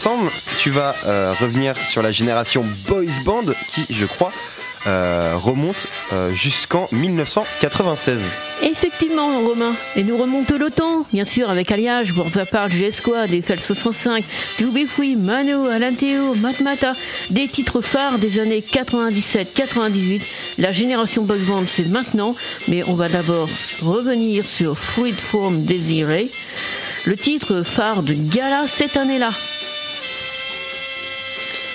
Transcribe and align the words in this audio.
1er 0.00 0.10
décembre. 0.10 0.30
Tu 0.56 0.70
vas 0.70 0.94
euh, 1.04 1.34
revenir 1.38 1.74
sur 1.84 2.02
la 2.02 2.10
génération 2.10 2.64
Boys 2.86 3.20
Band 3.24 3.44
qui, 3.68 3.86
je 3.90 4.06
crois, 4.06 4.32
euh, 4.86 5.34
remonte 5.36 5.88
euh, 6.12 6.32
jusqu'en 6.32 6.88
1996. 6.90 8.22
Effectivement, 8.62 9.40
Romain. 9.40 9.74
Et 9.96 10.02
nous 10.02 10.16
remontons 10.16 10.56
le 10.56 10.70
temps, 10.70 11.04
bien 11.12 11.26
sûr, 11.26 11.50
avec 11.50 11.70
Alliage, 11.70 12.12
Warzapart, 12.12 12.70
G-Squad, 12.70 13.28
des 13.28 13.42
65, 13.42 14.24
Fui, 14.86 15.16
Mano, 15.16 15.66
Alanteo, 15.66 16.34
Matmata, 16.34 16.94
des 17.28 17.48
titres 17.48 17.82
phares 17.82 18.18
des 18.18 18.38
années 18.38 18.64
97-98. 18.66 20.22
La 20.56 20.72
génération 20.72 21.24
Boys 21.24 21.44
Band, 21.46 21.64
c'est 21.66 21.86
maintenant, 21.86 22.34
mais 22.68 22.82
on 22.84 22.94
va 22.94 23.10
d'abord 23.10 23.48
revenir 23.82 24.48
sur 24.48 24.78
Fruit 24.78 25.12
Form 25.12 25.64
Désiré, 25.64 26.30
le 27.04 27.16
titre 27.16 27.62
phare 27.62 28.02
de 28.02 28.14
Gala 28.14 28.66
cette 28.66 28.96
année-là. 28.96 29.32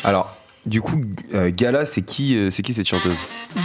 Alors, 0.05 0.34
du 0.65 0.81
coup, 0.81 0.99
euh, 1.33 1.51
Gala, 1.55 1.85
c'est 1.85 2.01
qui, 2.01 2.35
euh, 2.35 2.49
c'est 2.49 2.63
qui 2.63 2.73
cette 2.73 2.87
chanteuse? 2.87 3.17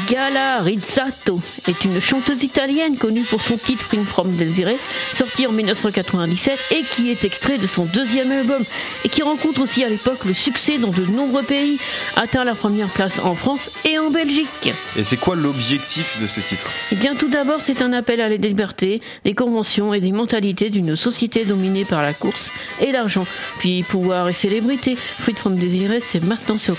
Gala 0.06 0.58
Rizzato 0.60 1.40
est 1.66 1.84
une 1.84 1.98
chanteuse 2.00 2.44
italienne 2.44 2.96
connue 2.96 3.22
pour 3.22 3.42
son 3.42 3.56
titre 3.56 3.84
Free 3.84 4.04
From 4.04 4.36
Desiré, 4.36 4.76
sorti 5.12 5.46
en 5.46 5.52
1997 5.52 6.58
et 6.70 6.82
qui 6.82 7.10
est 7.10 7.24
extrait 7.24 7.58
de 7.58 7.66
son 7.66 7.86
deuxième 7.86 8.30
album 8.30 8.64
et 9.04 9.08
qui 9.08 9.22
rencontre 9.22 9.62
aussi 9.62 9.82
à 9.82 9.88
l'époque 9.88 10.24
le 10.26 10.34
succès 10.34 10.78
dans 10.78 10.90
de 10.90 11.04
nombreux 11.06 11.42
pays, 11.42 11.78
atteint 12.16 12.44
la 12.44 12.54
première 12.54 12.88
place 12.88 13.18
en 13.18 13.34
France 13.34 13.70
et 13.84 13.98
en 13.98 14.10
Belgique. 14.10 14.72
Et 14.96 15.02
c'est 15.02 15.16
quoi 15.16 15.36
l'objectif 15.36 16.20
de 16.20 16.26
ce 16.26 16.40
titre? 16.40 16.70
Eh 16.92 16.96
bien 16.96 17.14
tout 17.14 17.28
d'abord 17.28 17.62
c'est 17.62 17.82
un 17.82 17.92
appel 17.92 18.20
à 18.20 18.28
la 18.28 18.36
liberté, 18.36 19.00
des 19.24 19.34
conventions 19.34 19.94
et 19.94 20.00
des 20.00 20.12
mentalités 20.12 20.70
d'une 20.70 20.96
société 20.96 21.44
dominée 21.44 21.84
par 21.84 22.02
la 22.02 22.12
course 22.12 22.52
et 22.80 22.92
l'argent. 22.92 23.26
Puis 23.58 23.82
pouvoir 23.84 24.28
et 24.28 24.34
célébrité, 24.34 24.96
Fruit 24.96 25.34
From 25.34 25.56
Desiré 25.56 26.00
c'est 26.00 26.22
maintenant 26.22 26.58
sur 26.58 26.78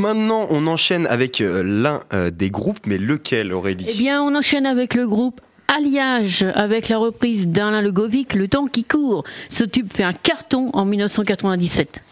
maintenant, 0.00 0.46
on 0.50 0.66
enchaîne 0.66 1.06
avec 1.06 1.40
euh, 1.40 1.62
l'un 1.64 2.00
euh, 2.12 2.30
des 2.30 2.50
groupes, 2.50 2.80
mais 2.86 2.98
lequel, 2.98 3.52
Aurélie? 3.52 3.86
Eh 3.88 3.98
bien, 3.98 4.22
on 4.22 4.34
enchaîne 4.34 4.66
avec 4.66 4.94
le 4.94 5.06
groupe 5.06 5.40
Alliage, 5.68 6.44
avec 6.54 6.88
la 6.88 6.98
reprise 6.98 7.46
d'Alain 7.46 7.80
Legovic, 7.80 8.34
Le 8.34 8.48
temps 8.48 8.66
qui 8.66 8.82
court. 8.82 9.22
Ce 9.48 9.62
tube 9.62 9.88
fait 9.92 10.02
un 10.02 10.12
carton 10.12 10.70
en 10.72 10.84
1997. 10.84 12.02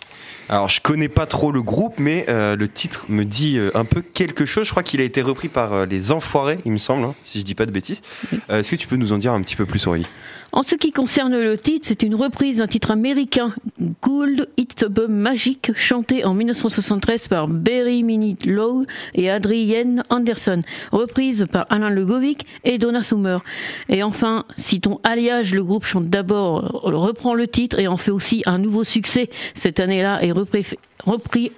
Alors 0.51 0.69
je 0.71 0.81
connais 0.81 1.09
pas 1.09 1.27
trop 1.27 1.53
le 1.53 1.63
groupe, 1.63 1.95
mais 1.99 2.25
euh, 2.29 2.57
le 2.57 2.69
titre 2.69 3.05
me 3.11 3.25
dit 3.25 3.59
euh, 3.59 3.71
un 3.75 3.85
peu 3.85 4.01
quelque 4.01 4.47
chose. 4.47 4.65
Je 4.67 4.71
crois 4.71 4.83
qu'il 4.83 5.01
a 5.01 5.05
été 5.05 5.21
repris 5.21 5.49
par 5.49 5.75
euh, 5.75 5.87
les 5.87 6.11
Enfoirés, 6.11 6.59
il 6.65 6.73
me 6.73 6.79
semble, 6.79 7.05
hein, 7.05 7.15
si 7.27 7.41
je 7.41 7.45
dis 7.45 7.55
pas 7.55 7.67
de 7.67 7.71
bêtises. 7.71 8.01
Est-ce 8.49 8.71
que 8.71 8.77
tu 8.77 8.87
peux 8.87 8.97
nous 8.97 9.13
en 9.13 9.19
dire 9.19 9.33
un 9.33 9.43
petit 9.43 9.57
peu 9.57 9.67
plus, 9.67 9.87
Aurélie? 9.87 10.07
En 10.51 10.63
ce 10.63 10.77
qui 10.77 10.93
concerne 10.93 11.39
le 11.39 11.59
titre, 11.59 11.87
c'est 11.87 12.03
une 12.03 12.15
reprise 12.15 12.59
d'un 12.59 12.67
titre 12.67 12.91
américain, 12.91 13.55
Gould 14.03 14.49
It's 14.57 14.83
a 14.83 14.89
Bum 14.89 15.13
Magic, 15.13 15.73
chanté 15.77 16.25
en 16.25 16.33
1973 16.33 17.29
par 17.29 17.49
Barry 17.49 18.03
Minute 18.03 18.47
Lowe 18.47 18.87
et 19.15 19.29
Adrienne 19.31 20.05
Anderson, 20.09 20.63
reprise 20.91 21.47
par 21.53 21.67
Alain 21.69 21.91
Legovic 21.91 22.47
et 22.65 22.79
Donna 22.79 23.03
Summer. 23.03 23.45
Et 23.91 24.03
enfin, 24.03 24.47
citons 24.57 25.01
Alliage, 25.05 25.53
le 25.53 25.63
groupe 25.63 25.85
chante 25.85 26.09
d'abord, 26.09 26.81
reprend 26.83 27.35
le 27.35 27.47
titre 27.47 27.79
et 27.79 27.87
en 27.87 27.99
fait 27.99 28.11
aussi 28.11 28.43
un 28.47 28.57
nouveau 28.57 28.85
succès 28.85 29.29
cette 29.55 29.81
année-là 29.81 30.25
et 30.25 30.33
repris 30.33 31.53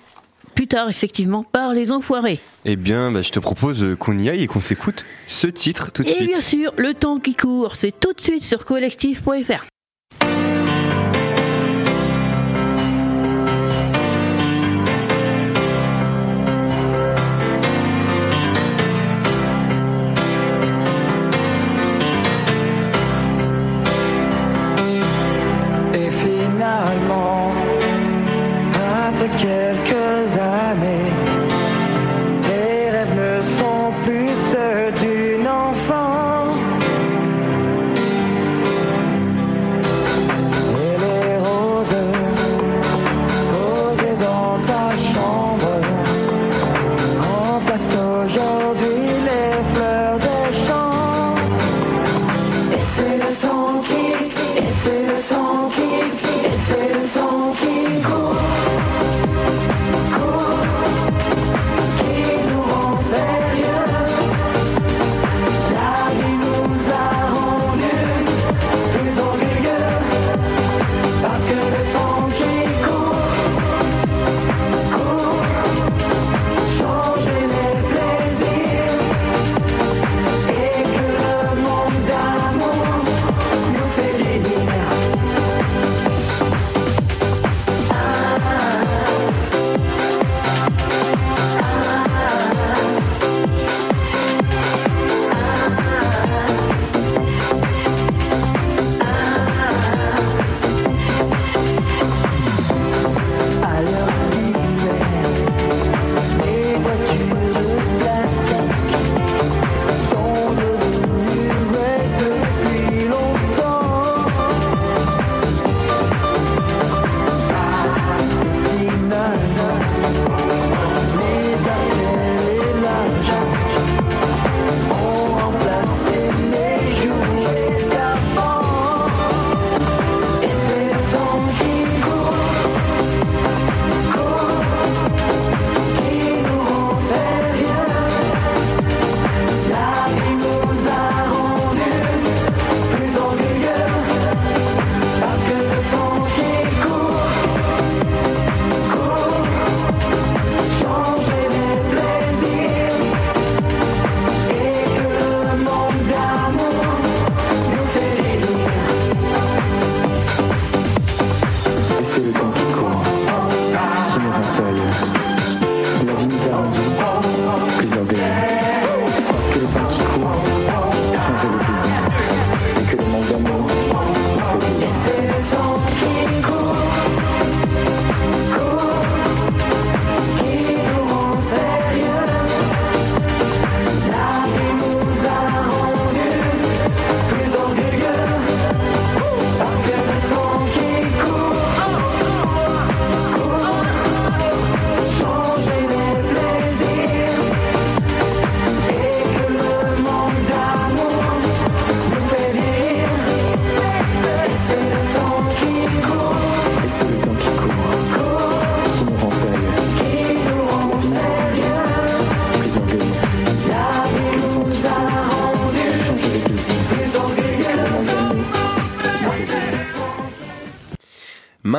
plus 0.55 0.67
tard 0.67 0.91
effectivement 0.91 1.43
par 1.43 1.73
les 1.73 1.93
Enfoirés. 1.93 2.41
Eh 2.65 2.77
bien, 2.77 3.11
bah, 3.11 3.23
je 3.23 3.31
te 3.31 3.39
propose 3.39 3.83
euh, 3.83 3.97
qu'on 3.97 4.19
y 4.19 4.29
aille 4.29 4.43
et 4.43 4.47
qu'on 4.47 4.61
s'écoute 4.61 5.05
ce 5.27 5.47
titre 5.47 5.91
tout 5.93 6.03
de 6.03 6.09
Et 6.09 6.15
suite. 6.15 6.29
bien 6.29 6.41
sûr, 6.41 6.73
le 6.77 6.95
temps 6.95 7.19
qui 7.19 7.35
court, 7.35 7.77
c'est 7.77 7.99
tout 7.99 8.13
de 8.13 8.21
suite 8.21 8.45
sur 8.45 8.65
collectif.fr. 8.65 9.65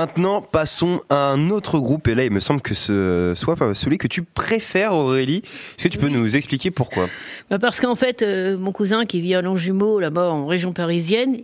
Maintenant, 0.02 0.42
passons 0.42 1.02
à 1.12 1.28
un 1.28 1.52
autre 1.52 1.78
groupe, 1.78 2.08
et 2.08 2.16
là, 2.16 2.26
il 2.26 2.32
me 2.32 2.40
semble 2.40 2.60
que 2.60 2.74
ce 2.74 3.36
soit 3.38 3.56
celui 3.76 4.00
que 4.00 4.08
tu 4.08 4.24
préfères, 4.24 4.96
Aurélie. 4.96 5.44
Est-ce 5.44 5.84
que 5.84 5.90
tu 5.90 6.00
peux 6.00 6.10
nous 6.10 6.36
expliquer 6.36 6.72
pourquoi? 6.72 7.08
Bah 7.52 7.60
parce 7.60 7.80
qu'en 7.80 7.94
fait, 7.94 8.24
euh, 8.24 8.58
mon 8.58 8.72
cousin 8.72 9.06
qui 9.06 9.22
vit 9.22 9.36
à 9.36 9.44
Longjumeau, 9.44 10.00
là-bas 10.00 10.32
en 10.32 10.48
région 10.48 10.74
parisienne, 10.74 11.42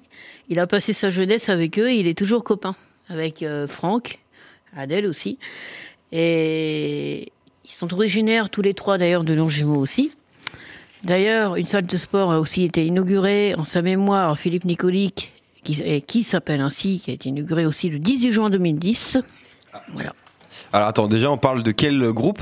il 0.49 0.57
a 0.57 0.65
passé 0.65 0.91
sa 0.93 1.11
jeunesse 1.11 1.49
avec 1.49 1.77
eux. 1.77 1.91
Et 1.91 1.97
il 1.97 2.07
est 2.07 2.17
toujours 2.17 2.43
copain 2.43 2.75
avec 3.09 3.43
euh, 3.43 3.67
Franck, 3.67 4.17
Adèle 4.75 5.05
aussi. 5.05 5.37
Et 6.11 7.31
ils 7.63 7.71
sont 7.71 7.93
originaires 7.93 8.49
tous 8.49 8.63
les 8.63 8.73
trois 8.73 8.97
d'ailleurs 8.97 9.23
de 9.23 9.35
Longjumeau 9.35 9.79
aussi. 9.79 10.13
D'ailleurs, 11.03 11.57
une 11.57 11.67
salle 11.67 11.85
de 11.85 11.97
sport 11.97 12.31
a 12.31 12.39
aussi 12.39 12.63
été 12.63 12.83
inaugurée 12.87 13.53
en 13.55 13.65
sa 13.65 13.83
mémoire, 13.83 14.39
Philippe 14.39 14.65
Nicolic, 14.65 15.31
qui, 15.73 15.81
et 15.83 16.01
qui 16.01 16.23
s'appelle 16.23 16.61
ainsi, 16.61 16.99
qui 17.03 17.11
a 17.11 17.13
été 17.13 17.29
inaugurée 17.29 17.65
aussi 17.65 17.89
le 17.89 17.99
18 17.99 18.31
juin 18.31 18.49
2010. 18.49 19.17
Voilà. 19.93 20.13
Alors 20.73 20.87
attends, 20.87 21.07
déjà, 21.07 21.29
on 21.31 21.37
parle 21.37 21.63
de 21.63 21.71
quel 21.71 22.11
groupe? 22.11 22.41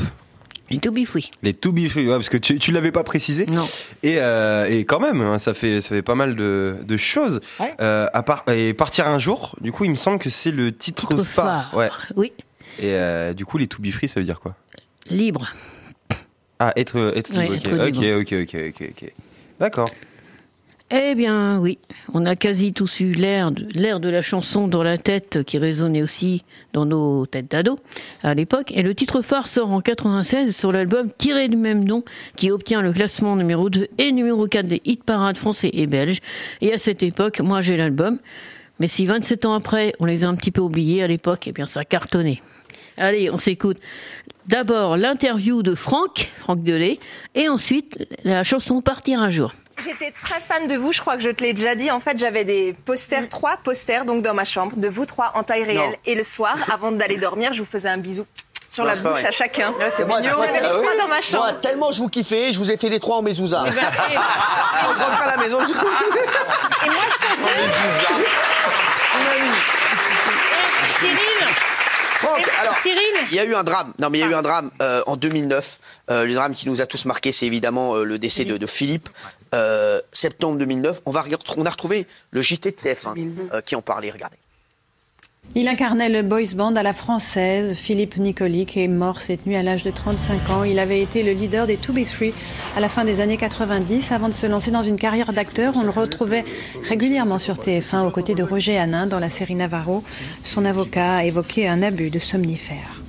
Et 0.72 0.80
tout 0.80 0.92
bifoui. 0.92 1.30
Les 1.44 1.54
To 1.54 1.72
Be 1.72 1.88
Free, 1.88 2.08
ouais, 2.08 2.16
parce 2.16 2.28
que 2.30 2.38
tu, 2.38 2.58
tu 2.58 2.72
l'avais 2.72 2.92
pas 2.92 3.04
précisé. 3.04 3.46
Non. 3.46 3.64
Et, 4.02 4.16
euh, 4.18 4.66
et 4.68 4.84
quand 4.84 5.00
même, 5.00 5.22
hein, 5.22 5.38
ça 5.38 5.54
fait 5.54 5.80
ça 5.80 5.90
fait 5.90 6.02
pas 6.02 6.16
mal 6.16 6.36
de, 6.36 6.78
de 6.84 6.98
choses. 6.98 7.40
Ouais. 7.60 7.76
Euh, 7.82 8.08
à 8.14 8.24
part 8.24 8.44
et 8.52 8.74
partir 8.74 9.08
un 9.08 9.20
jour. 9.20 9.56
Du 9.62 9.72
coup, 9.72 9.84
il 9.86 9.92
me 9.92 9.96
semble 9.96 10.18
que 10.18 10.32
c'est 10.32 10.50
le 10.50 10.72
titre, 10.76 11.08
Titre 11.10 11.24
phare. 11.24 11.70
phare. 11.70 11.78
Ouais. 11.78 11.90
Oui. 12.16 12.34
Et 12.80 12.94
euh, 12.96 13.34
du 13.34 13.46
coup, 13.46 13.60
les 13.60 13.68
to 13.68 13.80
be 13.80 13.92
free, 13.92 14.08
ça 14.08 14.20
veut 14.20 14.26
dire 14.26 14.40
quoi? 14.40 14.56
Libre. 15.08 15.54
Ah, 16.58 16.74
être, 16.78 17.14
être 17.16 17.36
Ouais, 17.36 17.44
libre. 17.44 17.56
être 17.56 17.88
ok, 17.88 17.96
libre. 18.02 18.20
ok, 18.22 18.34
ok, 18.42 18.56
ok, 18.82 18.90
ok. 19.04 19.14
D'accord. 19.60 19.92
Eh 20.92 21.16
bien, 21.16 21.58
oui, 21.60 21.80
on 22.14 22.28
a 22.28 22.36
quasi 22.36 22.72
tous 22.72 23.00
eu 23.00 23.12
l'air 23.12 23.52
de, 23.52 23.66
l'air 23.74 24.00
de 24.00 24.08
la 24.08 24.22
chanson 24.22 24.68
dans 24.68 24.84
la 24.84 25.00
tête 25.00 25.44
qui 25.44 25.58
résonnait 25.58 26.04
aussi 26.04 26.44
dans 26.74 26.86
nos 26.86 27.26
têtes 27.26 27.50
d'ados 27.50 27.80
à 28.22 28.36
l'époque. 28.36 28.72
Et 28.72 28.84
le 28.84 28.94
titre 28.94 29.24
phare 29.24 29.48
sort 29.48 29.72
en 29.72 29.82
96 29.82 30.56
sur 30.56 30.72
l'album 30.72 31.10
tiré 31.18 31.48
du 31.48 31.58
même 31.58 31.84
nom 31.84 32.04
qui 32.36 32.52
obtient 32.52 32.84
le 32.84 32.94
classement 32.94 33.36
numéro 33.36 33.72
2 33.72 33.88
et 33.98 34.12
numéro 34.12 34.48
4 34.48 34.68
des 34.68 34.84
hit 34.86 35.04
parades 35.04 35.38
français 35.38 35.72
et 35.74 35.88
belges. 35.88 36.20
Et 36.62 36.72
à 36.72 36.78
cette 36.78 37.02
époque, 37.02 37.40
moi 37.40 37.64
j'ai 37.64 37.78
l'album. 37.78 38.20
Mais 38.80 38.88
si 38.88 39.08
27 39.08 39.46
ans 39.46 39.56
après, 39.56 39.96
on 40.00 40.06
les 40.06 40.24
a 40.24 40.28
un 40.28 40.36
petit 40.36 40.52
peu 40.52 40.62
oubliés 40.62 41.02
à 41.02 41.08
l'époque, 41.08 41.48
eh 41.48 41.52
bien 41.52 41.66
ça 41.66 41.84
cartonnait. 41.84 42.44
Allez, 42.98 43.32
on 43.32 43.40
s'écoute. 43.40 43.78
D'abord 44.46 44.98
l'interview 44.98 45.64
de 45.64 45.74
Franck, 45.74 46.30
Franck 46.38 46.62
Delay, 46.62 47.00
et 47.34 47.50
ensuite 47.50 48.08
la 48.24 48.44
chanson 48.44 48.84
Partir 48.84 49.20
un 49.20 49.32
jour. 49.32 49.56
J'étais 49.84 50.12
très 50.12 50.40
fan 50.40 50.68
de 50.68 50.76
vous, 50.76 50.92
je 50.94 51.02
crois 51.02 51.16
que 51.18 51.22
je 51.24 51.30
te 51.30 51.44
l'ai 51.44 51.54
déjà 51.54 51.76
dit. 51.76 51.92
En 51.92 52.00
fait, 52.00 52.18
j'avais 52.18 52.46
des 52.46 52.74
posters, 52.86 53.28
trois 53.30 53.58
posters 53.58 54.06
donc 54.06 54.22
dans 54.24 54.34
ma 54.34 54.46
chambre, 54.46 54.74
de 54.78 54.88
vous 54.88 55.06
trois 55.06 55.32
en 55.36 55.44
taille 55.44 55.64
réelle. 55.64 55.90
Non. 55.92 55.96
Et 56.06 56.16
le 56.16 56.24
soir, 56.24 56.56
avant 56.74 56.92
d'aller 56.92 57.18
dormir, 57.18 57.52
je 57.54 57.60
vous 57.62 57.68
faisais 57.70 57.90
un 57.90 57.98
bisou 57.98 58.26
sur 58.68 58.84
Non, 58.84 58.90
la 58.92 58.96
bouche 58.96 59.12
vrai. 59.12 59.26
à 59.28 59.32
chacun. 59.32 59.74
c'est 59.90 60.06
Moi, 60.06 60.22
J'avais 60.24 60.52
les 60.60 60.66
ah 60.66 60.70
trois 60.72 60.96
dans 60.98 61.04
ma 61.04 61.08
Moi, 61.08 61.22
chambre. 61.22 61.60
tellement 61.62 61.92
je 61.92 62.00
vous 62.02 62.10
kiffais, 62.10 62.52
je 62.52 62.58
vous 62.58 62.72
ai 62.72 62.78
fait 62.78 62.90
les 62.90 63.00
trois 63.00 63.18
en 63.18 63.22
mezouza. 63.22 63.64
Et 63.68 63.70
ben, 63.72 63.82
et- 64.12 64.14
je 64.14 65.02
rentre 65.04 65.22
à 65.22 65.28
la 65.36 65.38
maison. 65.38 65.60
Je... 65.66 65.72
et 65.74 66.90
moi, 66.90 67.04
je 67.10 67.28
pensais. 67.28 68.95
Franck, 72.18 72.48
alors. 72.60 72.76
Cyril 72.82 73.00
Il 73.30 73.36
y 73.36 73.40
a 73.40 73.46
eu 73.46 73.56
un 73.56 73.64
drame. 73.64 73.94
Non, 74.00 74.10
mais 74.10 74.20
il 74.20 74.22
y 74.22 74.24
a 74.24 74.28
eu 74.28 74.34
un 74.34 74.42
drame 74.42 74.72
euh, 74.82 75.04
en 75.08 75.16
2009. 75.18 75.80
Euh, 76.12 76.26
le 76.26 76.34
drame 76.34 76.54
qui 76.54 76.68
nous 76.68 76.82
a 76.82 76.86
tous 76.86 77.06
marqué, 77.06 77.32
c'est 77.32 77.46
évidemment 77.46 77.96
euh, 77.96 78.04
le 78.04 78.18
décès 78.20 78.46
de, 78.46 78.58
de 78.58 78.68
Philippe. 78.68 79.10
Euh, 79.54 80.02
septembre 80.12 80.58
2009. 80.58 81.02
On 81.06 81.12
va 81.12 81.24
on 81.58 81.66
a 81.66 81.70
retrouvé 81.70 82.08
le 82.32 82.42
JT 82.42 82.72
de 82.72 82.76
TF1 82.76 83.16
euh, 83.54 83.62
qui 83.62 83.76
en 83.76 83.82
parlait. 83.82 84.12
Regardez. 84.12 84.38
Il 85.54 85.70
incarnait 85.70 86.10
le 86.10 86.22
boys 86.22 86.54
band 86.56 86.76
à 86.76 86.84
la 86.84 86.94
française. 86.94 87.76
Philippe 87.76 88.18
Nicoli, 88.18 88.66
qui 88.66 88.84
est 88.84 88.88
mort 88.90 89.22
cette 89.22 89.46
nuit 89.46 89.56
à 89.56 89.64
l'âge 89.64 89.84
de 89.84 89.92
35 89.92 90.50
ans. 90.50 90.64
Il 90.64 90.80
avait 90.80 91.02
été 91.02 91.24
le 91.24 91.32
leader 91.32 91.66
des 91.68 91.78
2B3 91.78 92.34
à 92.76 92.80
la 92.82 92.90
fin 92.90 93.06
des 93.06 93.22
années 93.22 93.38
90. 93.38 94.12
Avant 94.12 94.28
de 94.28 94.34
se 94.34 94.46
lancer 94.48 94.72
dans 94.72 94.84
une 94.84 94.98
carrière 94.98 95.32
d'acteur, 95.32 95.74
on 95.78 95.84
le 95.84 95.92
retrouvait 95.92 96.44
régulièrement 96.84 97.40
sur 97.40 97.56
TF1 97.56 98.06
aux 98.06 98.12
côtés 98.12 98.36
de 98.36 98.44
Roger 98.44 98.78
Hanin 98.78 99.08
dans 99.08 99.20
la 99.20 99.30
série 99.30 99.56
Navarro. 99.56 100.04
Son 100.44 100.66
avocat 100.66 101.18
a 101.18 101.24
évoqué 101.24 101.70
un 101.70 101.82
abus 101.82 102.10
de 102.10 102.20
somnifères. 102.20 103.02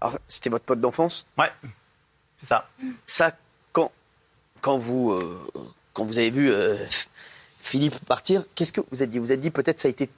Alors, 0.00 0.18
c'était 0.26 0.50
votre 0.50 0.64
pote 0.64 0.80
d'enfance? 0.80 1.26
Ouais, 1.36 1.50
c'est 2.38 2.46
ça. 2.46 2.68
Ça, 3.06 3.32
quand, 3.72 3.92
quand 4.60 4.78
vous, 4.78 5.12
euh, 5.12 5.40
quand 5.92 6.04
vous 6.04 6.18
avez 6.18 6.30
vu 6.30 6.50
euh, 6.50 6.84
Philippe 7.58 7.98
partir, 8.06 8.44
qu'est-ce 8.54 8.72
que 8.72 8.80
vous 8.90 9.02
êtes 9.02 9.10
dit? 9.10 9.18
Vous 9.18 9.32
êtes 9.32 9.40
dit 9.40 9.50
peut-être 9.50 9.80
ça 9.80 9.88
a 9.88 9.90
été. 9.90 10.08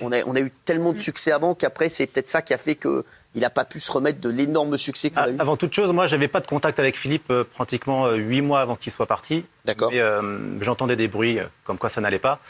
On 0.00 0.12
a, 0.12 0.22
on 0.26 0.34
a 0.36 0.40
eu 0.40 0.50
tellement 0.64 0.92
de 0.92 0.98
succès 0.98 1.32
avant 1.32 1.54
qu'après 1.54 1.88
c'est 1.88 2.06
peut-être 2.06 2.28
ça 2.28 2.42
qui 2.42 2.54
a 2.54 2.58
fait 2.58 2.74
que 2.74 3.04
il 3.34 3.42
n'a 3.42 3.50
pas 3.50 3.64
pu 3.64 3.78
se 3.80 3.92
remettre 3.92 4.20
de 4.20 4.28
l'énorme 4.28 4.76
succès 4.76 5.10
qu'on 5.10 5.20
Ah, 5.20 5.24
a 5.24 5.30
eu. 5.30 5.36
Avant 5.38 5.56
toute 5.56 5.72
chose, 5.72 5.92
moi, 5.92 6.06
j'avais 6.08 6.26
pas 6.26 6.40
de 6.40 6.46
contact 6.48 6.78
avec 6.80 6.96
Philippe 6.98 7.30
euh, 7.30 7.44
pratiquement 7.44 8.06
euh, 8.06 8.16
huit 8.16 8.40
mois 8.40 8.60
avant 8.60 8.74
qu'il 8.76 8.90
soit 8.92 9.06
parti. 9.06 9.44
D'accord. 9.64 9.90
Euh, 9.94 10.38
j'entendais 10.60 10.96
des 10.96 11.06
bruits 11.06 11.38
euh, 11.38 11.44
comme 11.64 11.78
quoi 11.78 11.88
ça 11.88 12.00
n'allait 12.00 12.18
pas. 12.18 12.40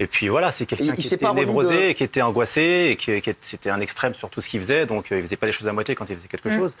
Et 0.00 0.06
puis 0.06 0.28
voilà, 0.28 0.50
c'est 0.52 0.66
quelqu'un 0.66 0.94
qui 0.94 1.06
était 1.14 1.32
névrosé, 1.32 1.88
de- 1.88 1.92
qui 1.92 2.04
était 2.04 2.20
angoissé, 2.22 2.88
et 2.90 2.96
qui, 2.96 3.20
qui- 3.22 3.34
c'était 3.40 3.70
un 3.70 3.80
extrême 3.80 4.14
sur 4.14 4.28
tout 4.30 4.40
ce 4.40 4.48
qu'il 4.48 4.60
faisait. 4.60 4.84
Donc, 4.86 5.10
euh, 5.10 5.16
il 5.18 5.22
faisait 5.24 5.36
pas 5.36 5.46
les 5.46 5.52
choses 5.52 5.66
à 5.66 5.72
moitié 5.72 5.94
quand 5.94 6.08
il 6.10 6.16
faisait 6.16 6.28
quelque 6.28 6.50
chose. 6.50 6.76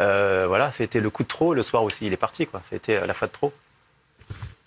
Euh, 0.00 0.46
voilà, 0.48 0.70
c'était 0.70 1.00
le 1.00 1.10
coup 1.10 1.22
de 1.22 1.28
trop. 1.28 1.52
Le 1.54 1.62
soir 1.62 1.82
aussi, 1.84 2.06
il 2.06 2.12
est 2.12 2.16
parti. 2.16 2.46
Quoi. 2.46 2.62
C'était 2.68 2.96
à 2.96 3.06
la 3.06 3.12
fois 3.12 3.28
de 3.28 3.32
trop. 3.32 3.52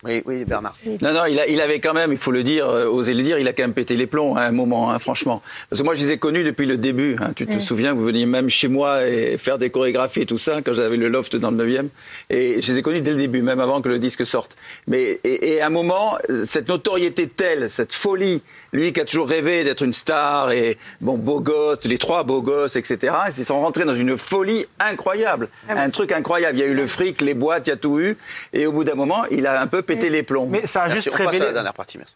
Oui, 0.04 0.22
oui, 0.26 0.44
Bernard. 0.44 0.74
Non, 1.00 1.12
non, 1.12 1.24
il, 1.26 1.38
a- 1.40 1.46
il 1.48 1.60
avait 1.60 1.80
quand 1.80 1.94
même, 1.94 2.12
il 2.12 2.18
faut 2.18 2.30
le 2.30 2.42
dire, 2.42 2.68
euh, 2.68 2.86
oser 2.86 3.14
le 3.14 3.22
dire, 3.22 3.38
il 3.38 3.48
a 3.48 3.52
quand 3.52 3.62
même 3.62 3.72
pété 3.72 3.96
les 3.96 4.06
plombs 4.06 4.36
à 4.36 4.42
un 4.42 4.52
moment, 4.52 4.90
hein, 4.90 4.98
franchement. 4.98 5.40
Parce 5.70 5.80
que 5.80 5.84
moi, 5.84 5.94
je 5.94 6.00
les 6.00 6.12
ai 6.12 6.18
connus 6.18 6.44
depuis 6.44 6.66
le 6.66 6.76
début. 6.76 7.16
hein. 7.20 7.32
Tu 7.34 7.46
te 7.46 7.58
souviens, 7.58 7.94
vous 7.94 8.04
veniez 8.04 8.26
même 8.26 8.48
chez 8.50 8.68
moi 8.68 9.06
et 9.06 9.36
faire 9.38 9.58
des 9.58 9.70
chorégraphies 9.70 10.22
et 10.22 10.26
tout 10.26 10.36
ça, 10.38 10.60
quand 10.62 10.74
j'avais 10.74 10.96
le 10.98 11.08
loft 11.08 11.36
dans 11.36 11.50
le 11.50 11.56
9e. 11.66 11.88
Et 12.30 12.60
je 12.60 12.72
les 12.72 12.78
ai 12.78 12.82
connus 12.82 13.00
dès 13.00 13.12
le 13.12 13.16
début, 13.16 13.40
même 13.42 13.60
avant 13.60 13.80
que 13.80 13.88
le 13.88 13.98
disque 13.98 14.26
sorte. 14.26 14.56
Mais, 14.86 15.20
et, 15.24 15.54
et 15.54 15.60
à 15.62 15.66
un 15.66 15.70
moment, 15.70 16.18
cette 16.44 16.68
notoriété 16.68 17.26
telle, 17.26 17.70
cette 17.70 17.92
folie, 17.94 18.42
lui 18.72 18.92
qui 18.92 19.00
a 19.00 19.04
toujours 19.06 19.28
rêvé 19.28 19.64
d'être 19.64 19.82
une 19.82 19.92
star 19.94 20.50
et, 20.52 20.76
bon, 21.00 21.16
beau 21.16 21.40
gosse, 21.40 21.84
les 21.84 21.98
trois 21.98 22.24
beaux 22.24 22.42
gosses, 22.42 22.76
etc., 22.76 23.12
ils 23.36 23.44
sont 23.44 23.60
rentrés 23.60 23.84
dans 23.84 23.94
une 23.94 24.18
folie 24.18 24.66
incroyable. 24.78 25.48
un 25.68 25.88
truc 25.90 26.12
incroyable. 26.12 26.58
Il 26.58 26.60
y 26.60 26.64
a 26.64 26.66
eu 26.70 26.74
le 26.74 26.86
fric, 26.86 27.22
les 27.22 27.34
boîtes, 27.34 27.66
il 27.68 27.70
y 27.70 27.72
a 27.72 27.76
tout 27.76 27.98
eu. 28.00 28.16
Et 28.52 28.66
au 28.66 28.72
bout 28.72 28.84
d'un 28.84 28.94
moment, 28.94 29.24
il 29.30 29.46
a 29.46 29.60
un 29.62 29.66
peu 29.66 29.80
pété 29.82 29.93
les 30.02 30.22
plombs. 30.22 30.46
Mais 30.46 30.66
ça 30.66 30.82
a 30.82 30.88
Merci, 30.88 31.04
juste 31.04 31.16
on 31.20 31.24
passe 31.24 31.40
à 31.40 31.44
la 31.44 31.52
dernière 31.52 31.74
partie, 31.74 31.98
merci. 31.98 32.14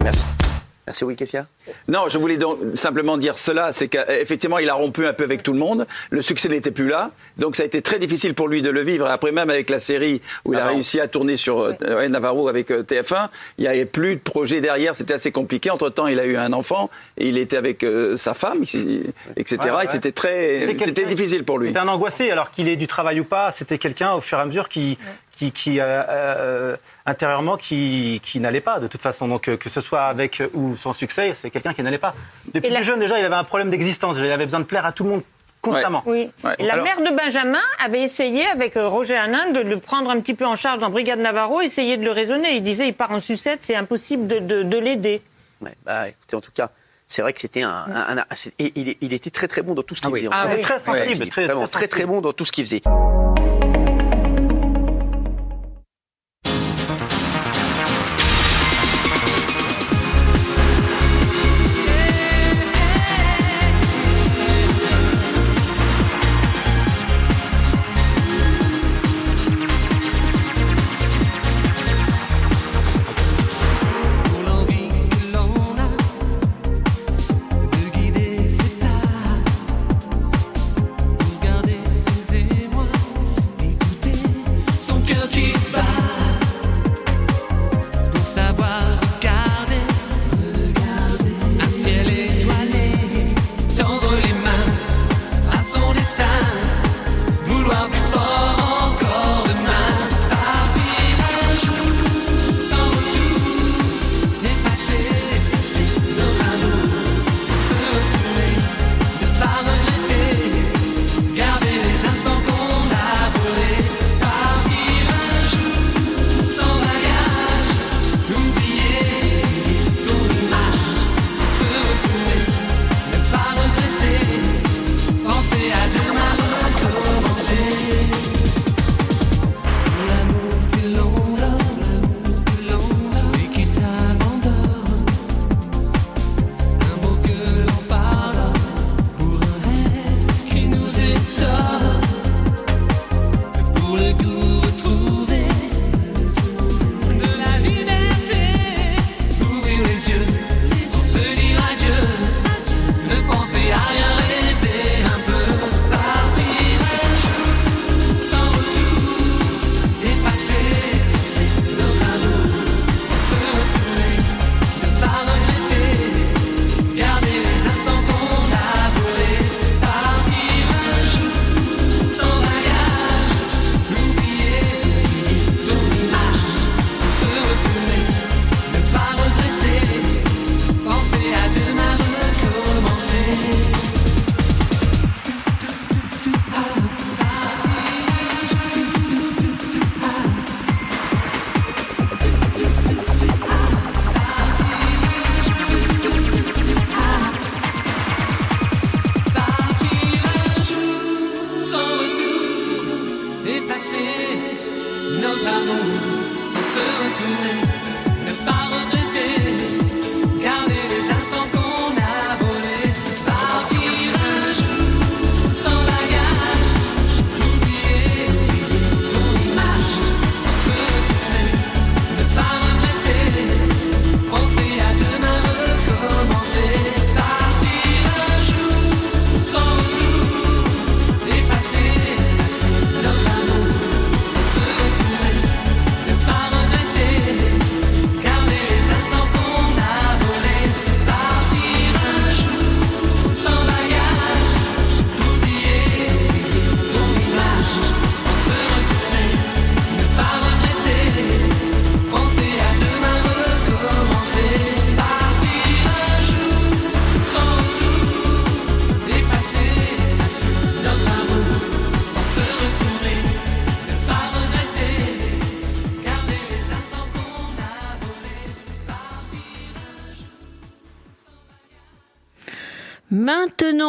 Merci. 0.00 0.24
Merci, 0.86 1.04
oui, 1.04 1.16
Kessia 1.16 1.46
Non, 1.88 2.08
je 2.08 2.18
voulais 2.18 2.36
donc 2.36 2.58
simplement 2.74 3.16
dire 3.16 3.38
cela, 3.38 3.72
c'est 3.72 3.88
qu'effectivement, 3.88 4.58
il 4.58 4.68
a 4.68 4.74
rompu 4.74 5.06
un 5.06 5.14
peu 5.14 5.24
avec 5.24 5.42
tout 5.42 5.54
le 5.54 5.58
monde. 5.58 5.86
Le 6.10 6.20
succès 6.20 6.50
n'était 6.50 6.72
plus 6.72 6.88
là, 6.88 7.10
donc 7.38 7.56
ça 7.56 7.62
a 7.62 7.66
été 7.66 7.80
très 7.80 7.98
difficile 7.98 8.34
pour 8.34 8.48
lui 8.48 8.60
de 8.60 8.68
le 8.68 8.82
vivre. 8.82 9.06
Après, 9.06 9.32
même 9.32 9.48
avec 9.48 9.70
la 9.70 9.78
série 9.78 10.20
où 10.44 10.52
il 10.52 10.56
a 10.56 10.58
Navarro. 10.58 10.74
réussi 10.74 11.00
à 11.00 11.08
tourner 11.08 11.38
sur 11.38 11.60
euh, 11.60 11.72
ouais, 11.88 12.08
Navarro 12.10 12.48
avec 12.48 12.70
euh, 12.70 12.82
TF1, 12.82 13.28
il 13.56 13.62
n'y 13.62 13.68
avait 13.68 13.86
plus 13.86 14.16
de 14.16 14.20
projet 14.20 14.60
derrière. 14.60 14.94
C'était 14.94 15.14
assez 15.14 15.32
compliqué. 15.32 15.70
Entre 15.70 15.88
temps, 15.88 16.06
il 16.06 16.20
a 16.20 16.26
eu 16.26 16.36
un 16.36 16.52
enfant 16.52 16.90
et 17.16 17.28
il 17.28 17.38
était 17.38 17.56
avec 17.56 17.82
euh, 17.82 18.18
sa 18.18 18.34
femme, 18.34 18.62
etc. 18.62 19.58
Ouais, 19.64 19.70
ouais. 19.70 19.84
Et 19.84 19.88
c'était 19.88 20.12
très, 20.12 20.66
C'était 20.78 21.06
difficile 21.06 21.44
pour 21.44 21.58
lui. 21.58 21.68
C'était 21.68 21.80
un 21.80 21.88
angoissé, 21.88 22.30
alors 22.30 22.50
qu'il 22.50 22.68
ait 22.68 22.76
du 22.76 22.86
travail 22.86 23.20
ou 23.20 23.24
pas. 23.24 23.50
C'était 23.52 23.78
quelqu'un, 23.78 24.12
au 24.12 24.20
fur 24.20 24.36
et 24.36 24.42
à 24.42 24.44
mesure, 24.44 24.68
qui, 24.68 24.98
qui, 25.36 25.52
qui 25.52 25.80
euh, 25.80 25.84
euh, 26.08 26.76
intérieurement, 27.06 27.56
qui, 27.56 28.20
qui 28.24 28.40
n'allait 28.40 28.60
pas, 28.60 28.78
de 28.80 28.86
toute 28.86 29.02
façon. 29.02 29.28
Donc, 29.28 29.48
euh, 29.48 29.56
que 29.56 29.68
ce 29.68 29.80
soit 29.80 30.04
avec 30.04 30.42
ou 30.54 30.76
sans 30.76 30.92
succès, 30.92 31.32
c'est 31.34 31.50
quelqu'un 31.50 31.74
qui 31.74 31.82
n'allait 31.82 31.98
pas. 31.98 32.14
Depuis 32.52 32.68
Et 32.68 32.70
la- 32.70 32.78
plus 32.80 32.84
jeune, 32.86 33.00
déjà, 33.00 33.18
il 33.18 33.24
avait 33.24 33.34
un 33.34 33.44
problème 33.44 33.70
d'existence. 33.70 34.16
Il 34.18 34.30
avait 34.30 34.44
besoin 34.46 34.60
de 34.60 34.64
plaire 34.64 34.86
à 34.86 34.92
tout 34.92 35.04
le 35.04 35.10
monde 35.10 35.22
constamment. 35.60 36.02
Oui. 36.06 36.30
Ouais. 36.44 36.54
Et 36.58 36.64
la 36.66 36.74
Alors- 36.74 36.84
mère 36.84 37.00
de 37.00 37.16
Benjamin 37.16 37.58
avait 37.84 38.02
essayé, 38.02 38.44
avec 38.52 38.74
Roger 38.76 39.16
Hanin, 39.16 39.50
de 39.52 39.60
le 39.60 39.78
prendre 39.78 40.10
un 40.10 40.20
petit 40.20 40.34
peu 40.34 40.44
en 40.44 40.56
charge 40.56 40.78
dans 40.78 40.90
Brigade 40.90 41.18
Navarro, 41.20 41.60
essayer 41.62 41.96
de 41.96 42.04
le 42.04 42.10
raisonner. 42.12 42.56
Il 42.56 42.62
disait, 42.62 42.88
il 42.88 42.94
part 42.94 43.10
en 43.12 43.20
sucette, 43.20 43.60
c'est 43.62 43.74
impossible 43.76 44.26
de, 44.28 44.38
de, 44.40 44.62
de 44.62 44.78
l'aider. 44.78 45.22
Ouais, 45.62 45.72
bah, 45.86 46.08
écoutez, 46.08 46.36
en 46.36 46.40
tout 46.42 46.52
cas, 46.52 46.70
c'est 47.08 47.22
vrai 47.22 47.32
que 47.32 47.40
c'était 47.40 47.62
un. 47.62 47.86
un- 47.88 48.16
il, 48.58 48.96
il 49.00 49.12
était 49.14 49.30
très 49.30 49.48
très 49.48 49.62
bon 49.62 49.72
dans 49.74 49.82
tout 49.82 49.94
ce 49.94 50.02
qu'il 50.02 50.10
Ah 50.10 50.16
faisait. 50.16 50.28
Ah, 50.30 50.46
oui. 50.54 50.60
très 50.60 50.74
Ouais, 50.74 50.78
sensible, 51.06 51.28
très- 51.28 51.46
très 51.48 51.66
très 51.68 51.88
très 51.88 52.04
bon 52.06 52.20
dans 52.20 52.32
tout 52.34 52.44
ce 52.44 52.52
qu'il 52.52 52.64
faisait. 52.66 52.82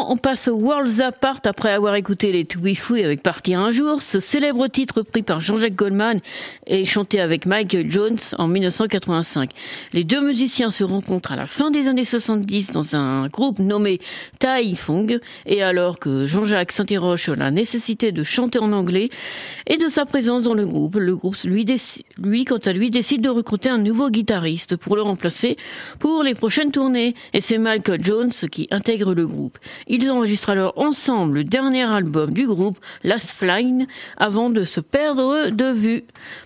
On 0.08 0.18
passe 0.18 0.48
au 0.48 0.56
Worlds 0.56 1.02
Apart 1.02 1.40
après 1.46 1.72
avoir 1.72 1.96
écouté 1.96 2.32
les 2.32 2.46
To 2.46 2.60
Be 2.60 2.76
Free 2.76 3.04
avec 3.04 3.24
Partir 3.24 3.60
un 3.60 3.72
jour, 3.72 4.04
ce 4.04 4.20
célèbre 4.20 4.68
titre 4.68 5.02
pris 5.02 5.24
par 5.24 5.42
Jean-Jacques 5.42 5.76
Goldman 5.76 6.20
et 6.68 6.86
chanté 6.86 7.20
avec 7.20 7.48
Michael 7.48 7.90
Jones 7.90 8.20
en 8.38 8.48
1985. 8.48 9.50
Les 9.94 10.04
deux 10.04 10.22
musiciens 10.22 10.70
se 10.70 10.84
rencontrent 10.84 11.32
à 11.32 11.36
la 11.36 11.48
fin 11.48 11.72
des 11.72 11.88
années 11.88 12.06
70 12.06 12.72
dans 12.72 12.96
un 12.96 13.30
groupe 13.30 13.58
nommé 13.58 14.00
Tai 14.38 14.76
Fung 14.76 15.20
et 15.48 15.64
alors 15.64 15.98
que 15.98 16.28
Jean-Jacques 16.28 16.74
s'interroge 16.74 17.24
sur 17.24 17.36
la 17.36 17.50
nécessité 17.50 18.12
de 18.12 18.24
chanter 18.24 18.60
en 18.60 18.74
anglais 18.74 19.10
et 19.66 19.78
de 19.78 19.90
sa 19.90 20.06
présence 20.06 20.44
dans 20.44 20.54
le 20.54 20.68
groupe, 20.68 20.98
le 20.98 21.16
groupe 21.16 21.38
lui 21.44 22.46
quant 22.46 22.58
à 22.58 22.74
lui 22.74 22.92
décide 22.92 23.22
de 23.22 23.30
recruter 23.30 23.70
un 23.70 23.80
nouveau 23.80 24.12
guitariste 24.12 24.76
pour 24.76 24.96
le 24.96 25.02
remplacer 25.02 25.58
pour 25.98 26.22
les 26.22 26.36
prochaines 26.36 26.72
tournées 26.72 27.16
et 27.34 27.42
c'est 27.42 27.58
Michael 27.58 28.04
Jones 28.04 28.32
qui 28.52 28.68
intègre 28.70 29.16
le 29.16 29.26
groupe. 29.26 29.58
Ils 29.98 30.12
enregistrent 30.12 30.50
alors 30.50 30.74
ensemble 30.76 31.36
le 31.36 31.44
dernier 31.46 31.84
album 31.84 32.34
du 32.34 32.46
groupe, 32.46 32.78
Last 33.06 33.32
Flying, 33.32 33.88
avant 34.18 34.50
de 34.50 34.66
se 34.66 34.82
perdre 34.82 35.52
de 35.52 35.72
vue. 35.72 36.04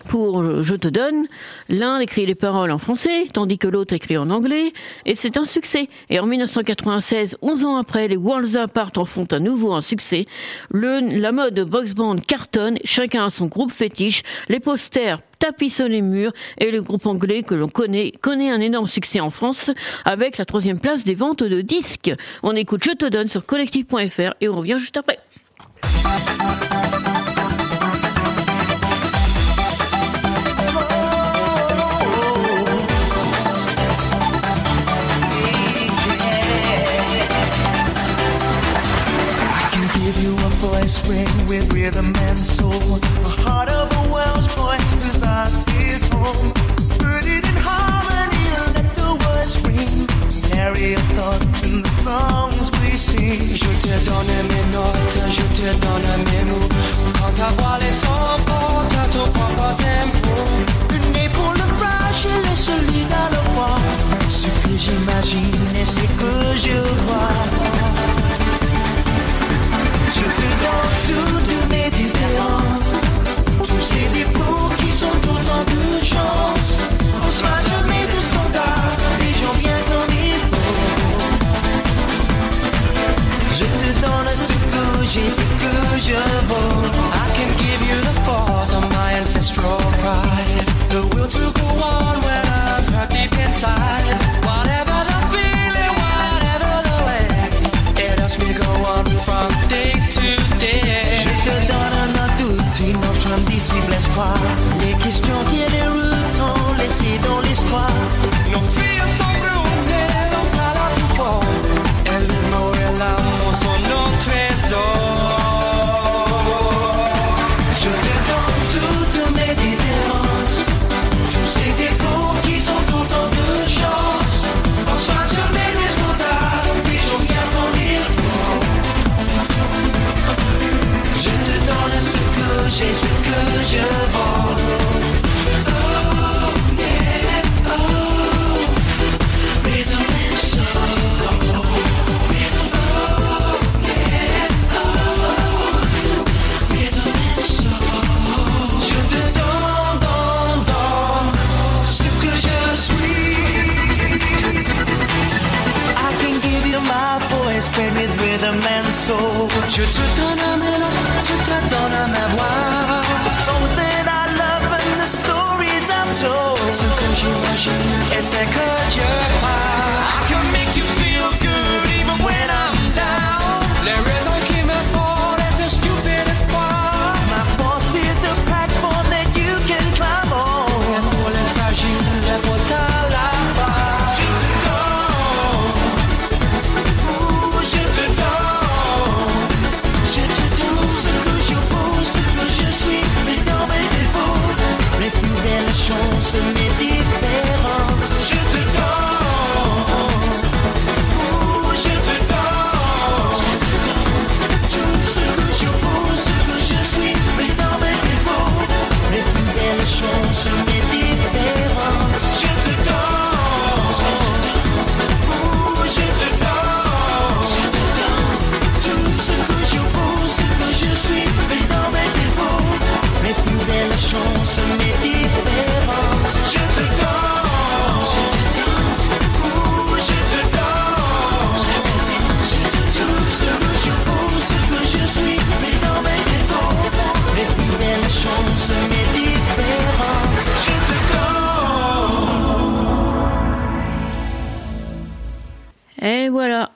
Pour 0.08 0.62
Je 0.62 0.76
te 0.76 0.88
donne, 0.88 1.26
l'un 1.68 2.00
écrit 2.00 2.28
les 2.28 2.36
paroles 2.36 2.70
en 2.70 2.78
français, 2.78 3.26
tandis 3.34 3.58
que 3.58 3.68
l'autre 3.68 3.96
écrit 3.96 4.20
en 4.20 4.30
anglais, 4.30 4.72
et 5.08 5.16
c'est 5.16 5.36
un 5.36 5.46
succès. 5.46 5.90
Et 6.12 6.20
en 6.20 6.28
1996, 6.28 7.38
11 7.42 7.66
ans 7.66 7.78
après, 7.78 8.08
les 8.08 8.18
Worlds 8.18 8.56
Apart 8.56 8.92
en 8.98 9.06
font 9.06 9.26
à 9.32 9.40
nouveau 9.40 9.74
un 9.74 9.82
succès. 9.82 10.28
Le, 10.70 11.00
la 11.20 11.32
mode 11.32 11.60
box 11.60 11.96
band 11.96 12.18
cartonne, 12.18 12.78
chacun 12.84 13.26
a 13.26 13.30
son 13.32 13.48
groupe 13.48 13.72
fétiche, 13.72 14.22
les 14.48 14.60
posters 14.60 15.22
tapissent 15.40 15.80
les 15.80 16.02
murs 16.02 16.34
et 16.58 16.72
le 16.72 16.82
groupe 16.82 17.06
anglais 17.06 17.44
que 17.44 17.56
l'on 17.56 17.70
connaît 17.70 18.12
connaît 18.22 18.52
un 18.52 18.60
énorme 18.60 18.88
succès 18.88 19.20
en 19.20 19.30
France 19.30 19.72
avec 20.06 20.38
la 20.38 20.46
troisième 20.46 20.80
place 20.80 21.06
des 21.06 21.16
ventes 21.16 21.44
de 21.44 21.62
disques. 21.62 22.12
On 22.44 22.56
écoute 22.56 22.84
Je 22.84 22.92
te 22.92 23.06
donne 23.06 23.28
sur 23.28 23.46
collectif.fr 23.46 24.34
et 24.42 24.50
on 24.50 24.58
revient 24.58 24.78
juste 24.78 24.98
après. 24.98 25.20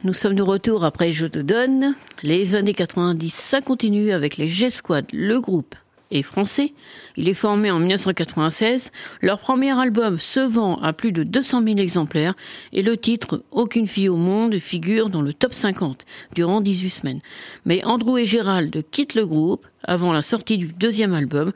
Nous 0.03 0.13
sommes 0.13 0.35
de 0.35 0.41
retour 0.41 0.83
après 0.83 1.13
Je 1.13 1.27
te 1.27 1.39
donne. 1.39 1.95
Les 2.23 2.55
années 2.55 2.73
90, 2.73 3.33
ça 3.33 3.61
continue 3.61 4.11
avec 4.11 4.35
les 4.35 4.49
G-Squad, 4.49 5.05
le 5.13 5.39
groupe 5.39 5.75
est 6.11 6.23
français. 6.23 6.73
Il 7.15 7.29
est 7.29 7.33
formé 7.33 7.71
en 7.71 7.79
1996. 7.79 8.91
Leur 9.21 9.39
premier 9.39 9.71
album 9.71 10.19
se 10.19 10.41
vend 10.41 10.75
à 10.81 10.91
plus 10.93 11.11
de 11.11 11.23
200 11.23 11.63
000 11.63 11.77
exemplaires 11.77 12.35
et 12.73 12.81
le 12.81 12.97
titre 12.97 13.43
Aucune 13.51 13.87
fille 13.87 14.09
au 14.09 14.17
monde 14.17 14.59
figure 14.59 15.09
dans 15.09 15.21
le 15.21 15.33
top 15.33 15.53
50 15.53 16.05
durant 16.35 16.59
18 16.59 16.89
semaines. 16.89 17.21
Mais 17.65 17.83
Andrew 17.85 18.17
et 18.17 18.25
Gérald 18.25 18.83
quittent 18.91 19.15
le 19.15 19.25
groupe 19.25 19.65
avant 19.83 20.11
la 20.11 20.21
sortie 20.21 20.57
du 20.57 20.67
deuxième 20.67 21.13
album, 21.13 21.51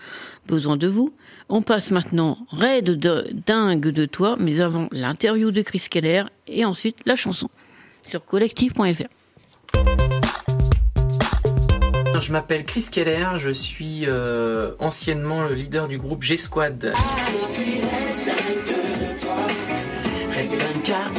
Besoin 0.48 0.78
de 0.78 0.88
vous? 0.88 1.14
On 1.50 1.62
passe 1.62 1.92
maintenant 1.92 2.38
Raid 2.50 2.86
de 2.86 3.28
dingue 3.46 3.90
de 3.90 4.06
toi, 4.06 4.38
mais 4.40 4.62
avant 4.62 4.88
l'interview 4.92 5.52
de 5.52 5.62
Chris 5.62 5.86
Keller 5.90 6.24
et 6.48 6.66
ensuite 6.66 7.00
la 7.06 7.16
chanson 7.16 7.50
sur 8.08 8.24
collectif.fr. 8.26 9.08
Je 12.20 12.32
m'appelle 12.32 12.64
Chris 12.64 12.88
Keller, 12.92 13.38
je 13.38 13.52
suis 13.52 14.06
euh, 14.08 14.72
anciennement 14.80 15.44
le 15.44 15.54
leader 15.54 15.88
du 15.88 15.98
groupe 15.98 16.24
G-Squad. 16.24 16.94
Car 20.84 21.12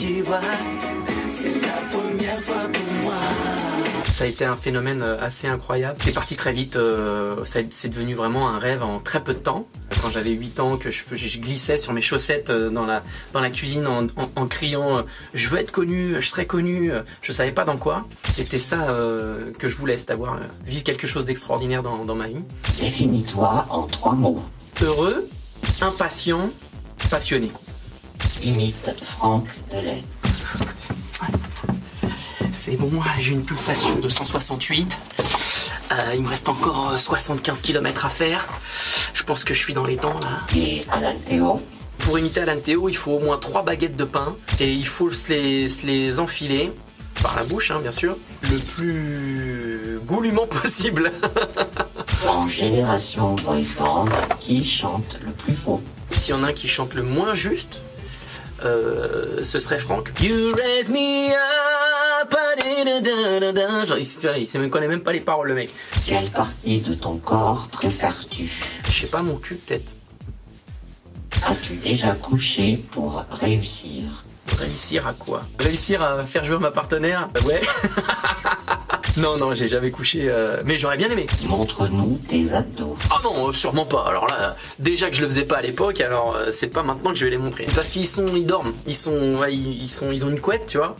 Ça 4.18 4.24
a 4.24 4.26
été 4.26 4.44
un 4.44 4.56
phénomène 4.56 5.02
euh, 5.02 5.20
assez 5.22 5.46
incroyable. 5.46 5.94
C'est 6.02 6.10
parti 6.10 6.34
très 6.34 6.52
vite, 6.52 6.74
euh, 6.74 7.36
c'est 7.44 7.88
devenu 7.88 8.14
vraiment 8.16 8.48
un 8.48 8.58
rêve 8.58 8.82
en 8.82 8.98
très 8.98 9.22
peu 9.22 9.32
de 9.32 9.38
temps. 9.38 9.68
Quand 10.02 10.10
j'avais 10.10 10.30
8 10.32 10.58
ans, 10.58 10.76
que 10.76 10.90
je, 10.90 11.38
glissais 11.38 11.78
sur 11.78 11.92
mes 11.92 12.00
chaussettes 12.00 12.50
euh, 12.50 12.68
dans 12.68 12.84
la, 12.84 13.04
dans 13.32 13.38
la 13.38 13.48
cuisine 13.50 13.86
en, 13.86 14.06
en- 14.20 14.28
en 14.34 14.46
criant 14.48 15.04
Je 15.34 15.48
veux 15.48 15.58
être 15.60 15.70
connu, 15.70 16.16
je 16.18 16.28
serai 16.28 16.46
connu 16.48 16.90
euh,», 16.92 17.02
je 17.22 17.30
savais 17.30 17.52
pas 17.52 17.64
dans 17.64 17.76
quoi. 17.76 18.06
C'était 18.32 18.58
ça 18.58 18.88
euh, 18.90 19.52
que 19.56 19.68
je 19.68 19.76
voulais, 19.76 19.96
c'est 19.96 20.08
d'avoir 20.08 20.34
euh, 20.34 20.38
vivre 20.66 20.82
quelque 20.82 21.06
chose 21.06 21.24
d'extraordinaire 21.24 21.84
dans, 21.84 22.04
dans 22.04 22.16
ma 22.16 22.26
vie. 22.26 22.42
Définis-toi 22.80 23.66
en 23.70 23.84
trois 23.84 24.16
mots. 24.16 24.42
Heureux, 24.82 25.28
impatient, 25.80 26.50
passionné. 27.08 27.52
Imite 28.42 28.96
Franck 29.00 29.46
Delay. 29.70 30.02
C'est 32.58 32.74
bon, 32.76 32.90
j'ai 33.20 33.34
une 33.34 33.44
pulsation 33.44 33.94
de 34.00 34.08
168. 34.08 34.98
Euh, 35.92 35.94
il 36.16 36.22
me 36.22 36.28
reste 36.28 36.48
encore 36.48 36.90
euh, 36.90 36.98
75 36.98 37.62
km 37.62 38.04
à 38.04 38.08
faire. 38.08 38.44
Je 39.14 39.22
pense 39.22 39.44
que 39.44 39.54
je 39.54 39.60
suis 39.60 39.74
dans 39.74 39.84
les 39.84 39.96
temps 39.96 40.18
là. 40.18 40.40
Et 40.56 40.84
Alan 40.90 41.14
Théo 41.24 41.62
Pour 41.98 42.18
imiter 42.18 42.40
Alan 42.40 42.58
Théo, 42.58 42.88
il 42.88 42.96
faut 42.96 43.12
au 43.12 43.20
moins 43.20 43.38
3 43.38 43.62
baguettes 43.62 43.94
de 43.94 44.02
pain 44.02 44.34
et 44.58 44.72
il 44.72 44.86
faut 44.88 45.12
se 45.12 45.28
les, 45.28 45.68
se 45.68 45.86
les 45.86 46.18
enfiler 46.18 46.72
par 47.22 47.36
la 47.36 47.44
bouche, 47.44 47.70
hein, 47.70 47.78
bien 47.80 47.92
sûr, 47.92 48.16
le 48.42 48.58
plus 48.58 50.00
goulûment 50.04 50.46
possible. 50.50 51.12
En 52.26 52.48
génération 52.48 53.36
boys 53.36 53.62
band, 53.78 54.06
qui 54.40 54.64
chante 54.64 55.20
le 55.24 55.30
plus 55.30 55.54
faux 55.54 55.80
S'il 56.10 56.34
y 56.34 56.36
en 56.36 56.42
a 56.42 56.48
un 56.48 56.52
qui 56.52 56.66
chante 56.66 56.94
le 56.94 57.04
moins 57.04 57.34
juste, 57.34 57.82
euh, 58.64 59.44
ce 59.44 59.60
serait 59.60 59.78
Franck. 59.78 60.10
You 60.20 60.52
raise 60.56 60.90
me 60.90 61.30
up. 61.30 61.67
Genre, 62.84 63.98
il, 63.98 64.40
il 64.40 64.46
sait 64.46 64.58
même 64.58 64.70
connaît 64.70 64.88
même 64.88 65.02
pas 65.02 65.12
les 65.12 65.20
paroles 65.20 65.48
le 65.48 65.54
mec. 65.54 65.70
Quelle 66.06 66.30
partie 66.30 66.80
de 66.80 66.94
ton 66.94 67.16
corps 67.16 67.68
préfères-tu 67.70 68.50
Je 68.84 68.90
sais 68.90 69.06
pas 69.06 69.22
mon 69.22 69.36
cul 69.36 69.56
peut-être. 69.56 69.96
As-tu 71.46 71.74
déjà 71.74 72.14
couché 72.14 72.84
pour 72.90 73.24
réussir 73.30 74.02
Réussir 74.58 75.06
à 75.06 75.12
quoi? 75.12 75.42
Réussir 75.58 76.02
à 76.02 76.24
faire 76.24 76.44
jouer 76.44 76.58
ma 76.58 76.70
partenaire? 76.70 77.28
Bah 77.34 77.40
Ouais. 77.46 77.60
non, 79.18 79.36
non, 79.36 79.54
j'ai 79.54 79.68
jamais 79.68 79.90
couché, 79.90 80.28
euh, 80.28 80.62
mais 80.64 80.78
j'aurais 80.78 80.96
bien 80.96 81.10
aimé. 81.10 81.26
Montre-nous 81.46 82.18
tes 82.26 82.52
abdos. 82.54 82.96
Ah 83.10 83.20
non, 83.22 83.48
euh, 83.48 83.52
sûrement 83.52 83.84
pas. 83.84 84.04
Alors 84.08 84.26
là, 84.26 84.56
déjà 84.78 85.10
que 85.10 85.16
je 85.16 85.22
le 85.22 85.28
faisais 85.28 85.44
pas 85.44 85.58
à 85.58 85.62
l'époque, 85.62 86.00
alors 86.00 86.34
euh, 86.34 86.50
c'est 86.50 86.68
pas 86.68 86.82
maintenant 86.82 87.10
que 87.10 87.16
je 87.18 87.24
vais 87.24 87.30
les 87.30 87.38
montrer. 87.38 87.66
Parce 87.74 87.90
qu'ils 87.90 88.06
sont, 88.08 88.26
ils 88.34 88.46
dorment, 88.46 88.72
ils 88.86 88.94
sont, 88.94 89.36
ouais, 89.36 89.54
ils, 89.54 89.82
ils 89.82 89.88
sont, 89.88 90.10
ils 90.10 90.24
ont 90.24 90.30
une 90.30 90.40
couette, 90.40 90.66
tu 90.66 90.78
vois. 90.78 90.96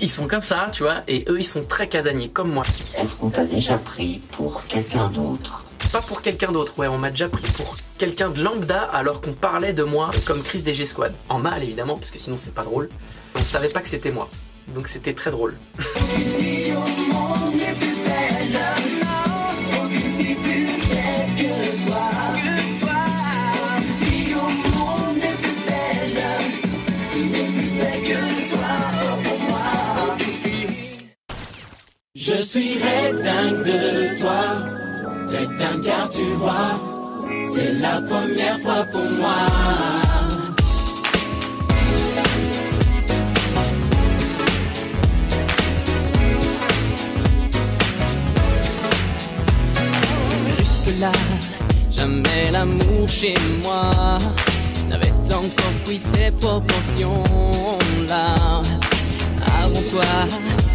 Ils 0.00 0.10
sont 0.10 0.26
comme 0.26 0.42
ça, 0.42 0.68
tu 0.72 0.82
vois, 0.82 1.02
et 1.08 1.24
eux 1.28 1.38
ils 1.38 1.44
sont 1.44 1.64
très 1.64 1.88
casaniers, 1.88 2.28
comme 2.28 2.52
moi. 2.52 2.64
Est-ce 2.98 3.16
qu'on 3.16 3.30
t'a 3.30 3.44
déjà 3.44 3.78
pris 3.78 4.20
pour 4.32 4.66
quelqu'un 4.66 5.08
d'autre 5.08 5.64
Pas 5.92 6.00
pour 6.00 6.22
quelqu'un 6.22 6.52
d'autre, 6.52 6.78
ouais, 6.78 6.88
on 6.88 6.98
m'a 6.98 7.10
déjà 7.10 7.28
pris 7.28 7.46
pour 7.52 7.76
quelqu'un 7.98 8.30
de 8.30 8.42
lambda 8.42 8.82
alors 8.82 9.20
qu'on 9.20 9.32
parlait 9.32 9.72
de 9.72 9.82
moi 9.82 10.10
comme 10.26 10.42
Chris 10.42 10.62
DG 10.62 10.84
Squad. 10.84 11.14
En 11.28 11.38
mal 11.38 11.62
évidemment, 11.62 11.96
parce 11.96 12.10
que 12.10 12.18
sinon 12.18 12.36
c'est 12.38 12.54
pas 12.54 12.64
drôle. 12.64 12.88
On 13.34 13.40
savait 13.40 13.68
pas 13.68 13.80
que 13.80 13.88
c'était 13.88 14.10
moi. 14.10 14.28
Donc 14.68 14.88
c'était 14.88 15.14
très 15.14 15.30
drôle. 15.30 15.56
Je 32.18 32.32
suis 32.42 32.78
dingue 33.22 33.62
de 33.62 34.18
toi, 34.18 34.64
dingue 35.30 35.82
car 35.84 36.08
tu 36.08 36.22
vois, 36.38 36.80
c'est 37.44 37.74
la 37.74 38.00
première 38.00 38.58
fois 38.60 38.84
pour 38.90 39.04
moi. 39.04 39.46
Jusque 50.58 50.98
là, 50.98 51.12
jamais 51.90 52.50
l'amour 52.50 53.06
chez 53.06 53.34
moi 53.62 53.90
n'avait 54.88 55.12
encore 55.34 55.74
pris 55.84 55.98
ses 55.98 56.30
proportions 56.40 57.22
là. 58.08 58.62
Avant 59.62 59.82
toi 59.90 60.65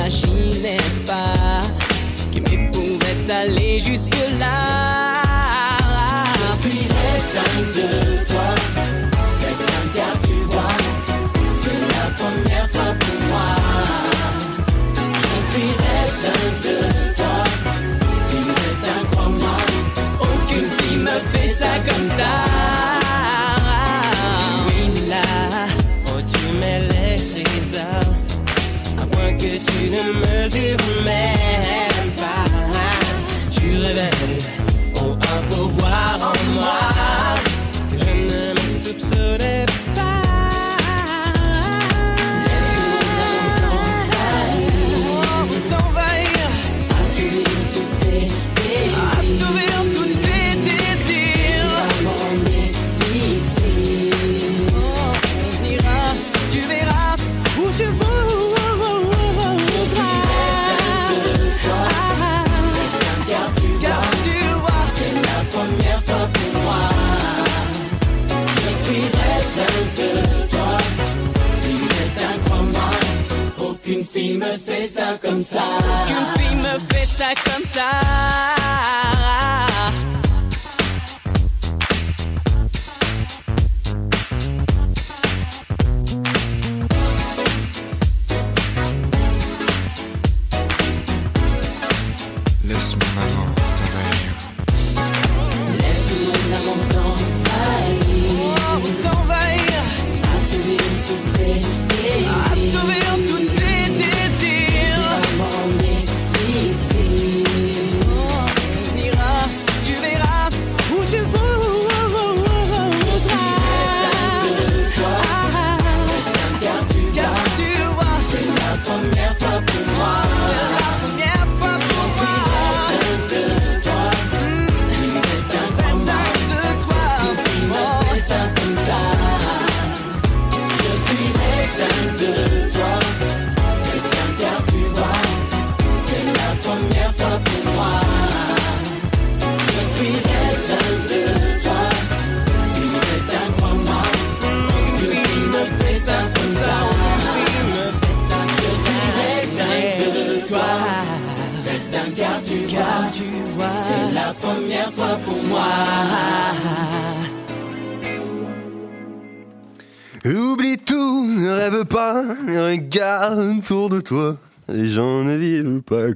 n'imaginais 0.00 0.76
pas 1.06 1.60
qu'il 2.32 2.42
m'épouvait 2.42 3.32
aller 3.32 3.80
jusque-là. 3.80 4.59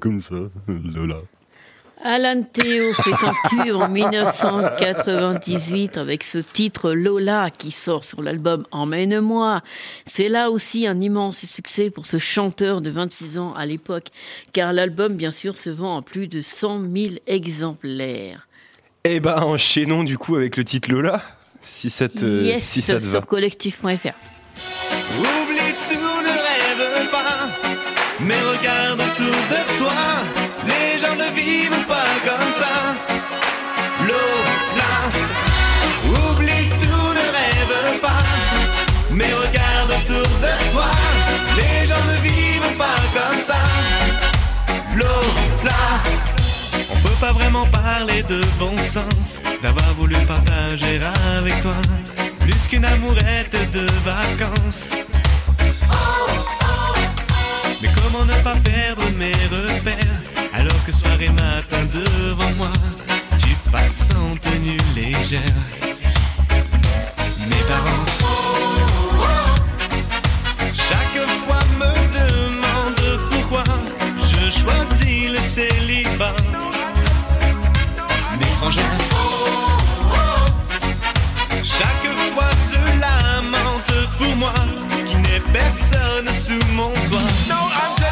comme 0.04 0.20
ça, 0.20 0.34
Lola. 0.68 1.16
Alan 2.02 2.42
Théo 2.42 2.92
fait 2.92 3.14
un 3.24 3.32
tube 3.48 3.74
en 3.74 3.88
1998 3.88 5.96
avec 5.96 6.24
ce 6.24 6.36
titre 6.36 6.92
Lola 6.92 7.48
qui 7.48 7.70
sort 7.70 8.04
sur 8.04 8.20
l'album 8.20 8.66
Emmène-moi. 8.70 9.62
C'est 10.04 10.28
là 10.28 10.50
aussi 10.50 10.86
un 10.86 11.00
immense 11.00 11.46
succès 11.46 11.88
pour 11.88 12.04
ce 12.04 12.18
chanteur 12.18 12.82
de 12.82 12.90
26 12.90 13.38
ans 13.38 13.54
à 13.54 13.64
l'époque, 13.64 14.08
car 14.52 14.74
l'album 14.74 15.16
bien 15.16 15.32
sûr 15.32 15.56
se 15.56 15.70
vend 15.70 15.96
en 15.96 16.02
plus 16.02 16.28
de 16.28 16.42
100 16.42 16.82
000 16.82 16.92
exemplaires. 17.26 18.46
Eh 19.04 19.20
ben 19.20 19.42
enchaînons 19.42 20.04
du 20.04 20.18
coup 20.18 20.36
avec 20.36 20.58
le 20.58 20.64
titre 20.64 20.92
Lola, 20.92 21.22
si 21.62 21.88
ça 21.88 22.10
te, 22.10 22.44
yes, 22.44 22.62
si 22.62 22.82
ça 22.82 22.98
te 22.98 23.04
va. 23.04 23.20
sur 23.20 23.26
collectif.fr. 23.26 24.12
Parler 47.72 48.22
de 48.22 48.40
bon 48.58 48.76
sens, 48.78 49.40
d'avoir 49.62 49.92
voulu 49.94 50.16
partager 50.26 51.00
avec 51.38 51.60
toi 51.60 51.74
plus 52.40 52.66
qu'une 52.68 52.84
amourette 52.84 53.56
de 53.72 53.86
vacances. 54.04 54.90
Mais 57.82 57.88
comment 57.94 58.24
ne 58.24 58.42
pas 58.42 58.56
perdre 58.56 59.02
mes 59.18 59.32
repères 59.50 60.24
alors 60.54 60.84
que 60.84 60.92
soir 60.92 61.20
et 61.20 61.30
matin 61.30 61.84
devant 61.92 62.50
moi, 62.56 62.72
tu 63.38 63.54
passes 63.70 64.08
en 64.12 64.36
tenue 64.36 64.78
légère. 64.94 65.40
Mes 67.48 67.62
parents, 67.68 68.04
chaque 70.72 71.26
fois 71.46 71.62
me 71.80 71.92
demandent 72.18 73.30
pourquoi 73.30 73.64
je 74.20 74.50
choisis 74.50 75.30
le 75.30 75.38
célibat. 75.38 76.43
Chaque 81.62 82.06
fois 82.34 82.50
se 82.68 82.78
lamente 83.00 83.92
pour 84.18 84.36
moi 84.36 84.52
qui 85.06 85.16
n'ai 85.16 85.40
personne 85.52 86.28
sous 86.28 86.72
mon 86.72 86.92
toit. 87.08 88.03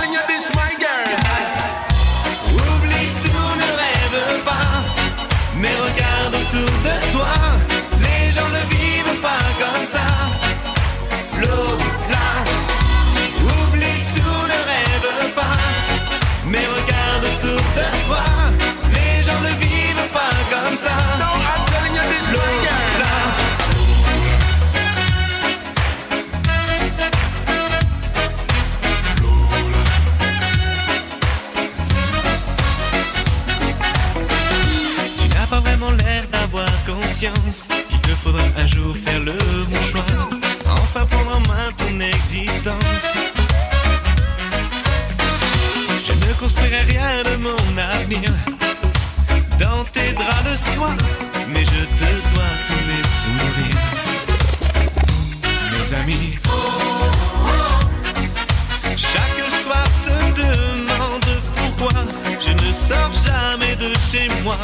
Chaque 58.97 59.43
soir 59.63 59.87
se 60.05 60.17
demande 60.41 61.31
pourquoi 61.55 62.01
je 62.41 62.53
ne 62.53 62.73
sors 62.73 63.13
jamais 63.27 63.77
de 63.77 63.93
chez 64.11 64.27
moi. 64.43 64.57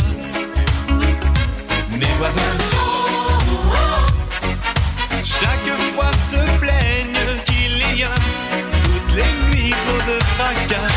Mes 1.92 2.12
voisins, 2.18 2.40
chaque 5.22 5.70
fois 5.94 6.12
se 6.30 6.40
plaignent 6.58 7.36
qu'il 7.44 7.98
y 7.98 8.04
a 8.04 8.14
toutes 8.82 9.14
les 9.14 9.32
nuits 9.50 9.74
trop 9.84 10.10
de 10.10 10.18
fracas. 10.34 10.87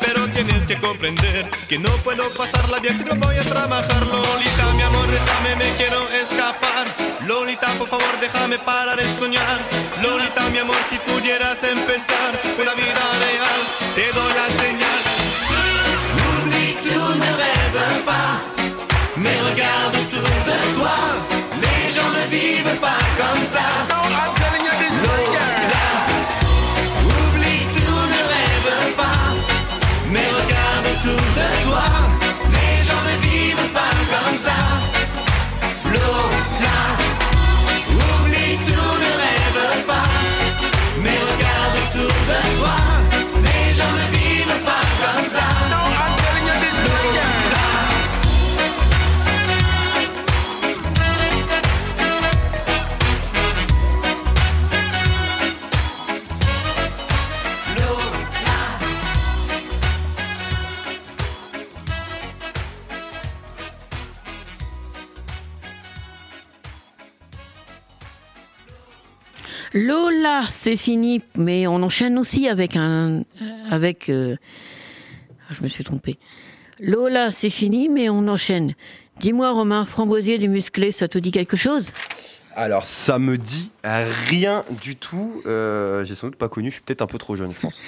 Pero 0.00 0.28
tienes 0.28 0.64
que 0.66 0.76
comprender 0.78 1.48
que 1.68 1.78
no 1.78 1.90
puedo 2.04 2.22
pasarla 2.34 2.78
bien 2.78 2.96
si 2.98 3.04
no 3.04 3.14
voy 3.16 3.36
a 3.36 3.40
trabajar. 3.40 4.06
Lolita, 4.06 4.72
mi 4.76 4.82
amor, 4.82 5.08
déjame, 5.10 5.56
me 5.56 5.76
quiero 5.76 6.08
escapar. 6.10 6.86
Lolita, 7.26 7.66
por 7.78 7.88
favor, 7.88 8.20
déjame 8.20 8.58
parar 8.58 8.96
de 8.96 9.04
soñar. 9.18 9.58
Lolita, 10.02 10.42
mi 10.50 10.58
amor, 10.58 10.76
si 10.90 10.96
pudieras 11.10 11.58
empezar 11.62 12.30
una 12.60 12.74
vida 12.74 13.02
real, 13.24 13.60
te 13.94 14.12
doy 14.12 14.32
la 14.34 14.46
señal. 14.62 15.00
Oublie 16.26 16.74
tout, 16.74 17.14
ne 17.22 17.30
rêve 17.42 18.04
pas, 18.04 18.42
mais 19.16 19.40
regarde 19.50 19.96
autour 19.96 20.28
de 20.48 20.58
toi. 20.78 20.98
Les 21.62 21.92
gens 21.92 22.10
ne 22.10 22.24
vivent 22.30 22.80
pas 22.80 23.02
comme 23.18 23.44
ça. 23.46 24.01
C'est 70.62 70.76
fini, 70.76 71.22
mais 71.36 71.66
on 71.66 71.82
enchaîne 71.82 72.16
aussi 72.18 72.46
avec 72.46 72.76
un. 72.76 73.24
Avec. 73.68 74.08
euh, 74.08 74.36
ah, 75.50 75.54
je 75.58 75.60
me 75.60 75.66
suis 75.66 75.82
trompé. 75.82 76.18
Lola, 76.78 77.32
c'est 77.32 77.50
fini, 77.50 77.88
mais 77.88 78.08
on 78.08 78.28
enchaîne. 78.28 78.74
Dis-moi, 79.18 79.50
Romain, 79.50 79.84
framboisier 79.84 80.38
du 80.38 80.48
musclé, 80.48 80.92
ça 80.92 81.08
te 81.08 81.18
dit 81.18 81.32
quelque 81.32 81.56
chose? 81.56 81.92
Alors, 82.54 82.84
ça 82.84 83.18
me 83.18 83.38
dit 83.38 83.72
rien 84.28 84.62
du 84.80 84.94
tout. 84.94 85.42
Euh, 85.46 86.04
J'ai 86.04 86.14
sans 86.14 86.28
doute 86.28 86.36
pas 86.36 86.48
connu, 86.48 86.68
je 86.68 86.74
suis 86.74 86.82
peut-être 86.82 87.02
un 87.02 87.06
peu 87.08 87.18
trop 87.18 87.34
jeune, 87.34 87.52
je 87.52 87.58
pense. 87.58 87.82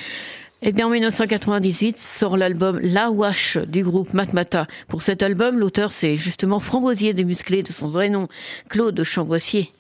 Eh 0.61 0.73
bien, 0.73 0.89
en 0.89 0.91
1998 0.91 1.97
sort 1.97 2.37
l'album 2.37 2.81
La 2.83 3.11
Wash 3.13 3.57
du 3.57 3.85
groupe 3.85 4.15
Matmata. 4.15 4.67
Pour 4.89 5.03
cet 5.03 5.23
album, 5.23 5.61
l'auteur, 5.61 5.93
c'est 5.93 6.17
justement 6.17 6.59
Framboisier 6.59 7.13
des 7.13 7.23
Musclés, 7.25 7.63
de 7.63 7.71
son 7.71 7.87
vrai 7.87 8.09
nom, 8.09 8.27
Claude 8.69 9.01
Chamboissier. 9.05 9.71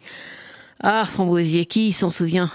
Ah, 0.80 1.04
Framboisier, 1.10 1.66
qui 1.66 1.92
s'en 1.92 2.10
souvient? 2.10 2.52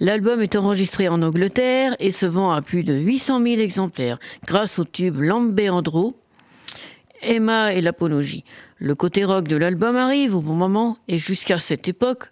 L'album 0.00 0.40
est 0.40 0.56
enregistré 0.56 1.08
en 1.08 1.22
Angleterre 1.22 1.96
et 2.00 2.12
se 2.12 2.26
vend 2.26 2.50
à 2.50 2.62
plus 2.62 2.82
de 2.82 2.94
800 2.94 3.42
000 3.42 3.60
exemplaires 3.60 4.18
grâce 4.46 4.78
au 4.78 4.84
tube 4.84 5.20
Lambéandro, 5.20 6.16
Emma 7.22 7.72
et 7.72 7.80
l'apologie. 7.80 8.44
Le 8.78 8.94
côté 8.94 9.24
rock 9.24 9.46
de 9.46 9.56
l'album 9.56 9.96
arrive 9.96 10.34
au 10.34 10.40
bon 10.40 10.54
moment 10.54 10.98
et 11.06 11.18
jusqu'à 11.18 11.60
cette 11.60 11.86
époque, 11.86 12.24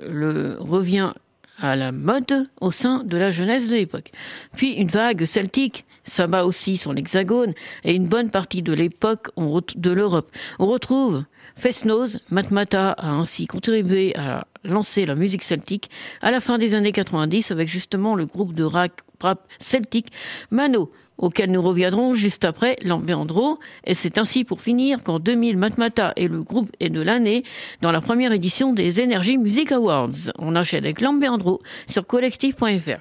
le 0.00 0.56
revient 0.58 1.12
à 1.58 1.76
la 1.76 1.92
mode 1.92 2.48
au 2.60 2.70
sein 2.70 3.04
de 3.04 3.16
la 3.16 3.30
jeunesse 3.30 3.68
de 3.68 3.76
l'époque. 3.76 4.12
Puis 4.56 4.72
une 4.72 4.88
vague 4.88 5.26
celtique 5.26 5.84
s'abat 6.04 6.46
aussi 6.46 6.78
sur 6.78 6.94
l'hexagone 6.94 7.52
et 7.84 7.94
une 7.94 8.08
bonne 8.08 8.30
partie 8.30 8.62
de 8.62 8.72
l'époque 8.72 9.30
de 9.36 9.90
l'Europe. 9.90 10.30
On 10.58 10.66
retrouve 10.66 11.24
Festnose, 11.56 12.20
Matmata 12.30 12.92
a 12.92 13.10
ainsi 13.10 13.46
contribué 13.46 14.16
à 14.16 14.46
lancer 14.64 15.06
la 15.06 15.14
musique 15.14 15.42
celtique 15.42 15.90
à 16.22 16.30
la 16.30 16.40
fin 16.40 16.58
des 16.58 16.74
années 16.74 16.92
90 16.92 17.50
avec 17.50 17.68
justement 17.68 18.14
le 18.14 18.26
groupe 18.26 18.54
de 18.54 18.64
rap, 18.64 19.00
rap 19.20 19.46
celtique 19.58 20.08
Mano, 20.50 20.90
auquel 21.18 21.50
nous 21.50 21.62
reviendrons 21.62 22.14
juste 22.14 22.44
après 22.44 22.76
Lambeandro. 22.82 23.58
Et 23.84 23.94
c'est 23.94 24.18
ainsi 24.18 24.44
pour 24.44 24.60
finir 24.60 25.02
qu'en 25.02 25.18
2000, 25.18 25.56
Matmata 25.56 26.12
est 26.16 26.28
le 26.28 26.42
groupe 26.42 26.70
est 26.80 26.88
de 26.88 27.00
l'année 27.00 27.44
dans 27.82 27.92
la 27.92 28.00
première 28.00 28.32
édition 28.32 28.72
des 28.72 29.02
Energy 29.02 29.38
Music 29.38 29.72
Awards. 29.72 30.32
On 30.38 30.56
enchaîne 30.56 30.84
avec 30.84 31.00
Lambeandro 31.00 31.60
sur 31.86 32.06
collectif.fr. 32.06 33.00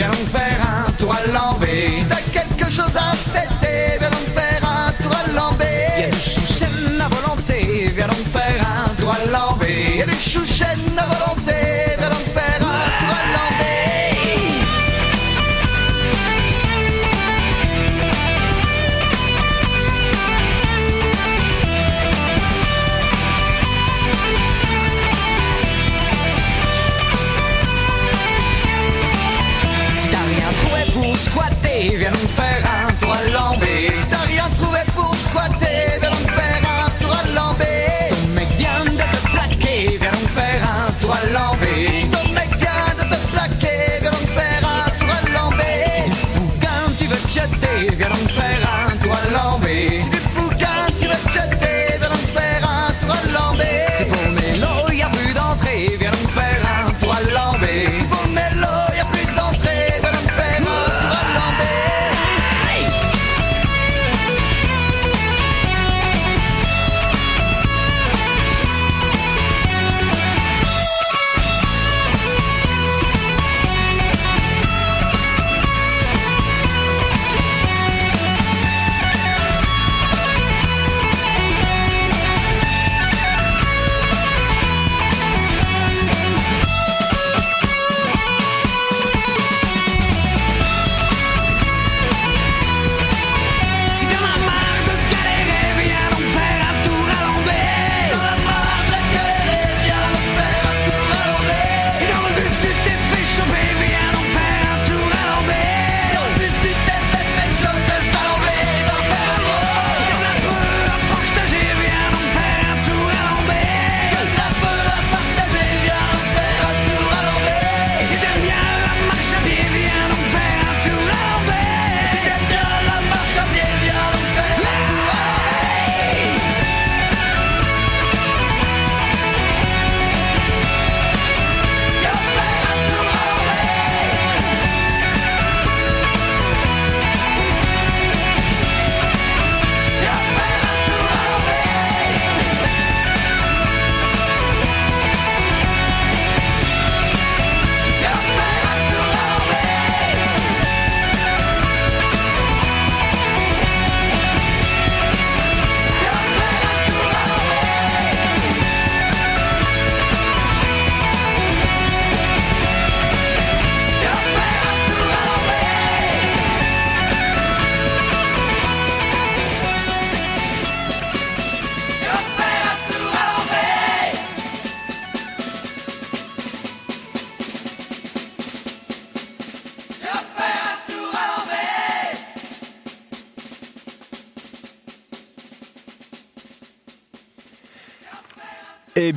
viens 0.00 0.10
donc 0.10 0.28
faire 0.28 0.56
un 0.62 0.90
tour 0.92 1.14
à 1.14 1.26
Lambé. 1.30 1.90
Si 1.98 2.04
t'as 2.06 2.22
quelque 2.32 2.70
chose 2.70 2.96
à 2.96 3.14
fêter, 3.14 3.98
viens 3.98 4.08
donc 4.08 4.28
faire 4.34 4.62
un 4.64 4.90
tour 5.02 5.12
à 5.12 5.30
Lambé. 5.32 5.66
Y 5.98 6.04
a 6.04 6.10
du 6.10 6.20
chouchen 6.20 7.00
à 7.04 7.08
volonté, 7.08 7.92
viens 7.94 8.06
donc 8.06 8.24
faire 8.32 8.60
un 8.86 8.94
tour 8.94 9.12
à 9.12 9.30
Lambé. 9.30 9.96
Y 9.98 10.02
a 10.02 10.06
du 10.06 10.12
chouchen 10.12 10.96
à 10.96 11.04
volonté, 11.04 11.39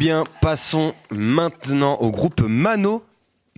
bien, 0.03 0.25
passons 0.41 0.93
maintenant 1.11 1.95
au 2.01 2.11
groupe 2.11 2.41
Mano. 2.41 3.03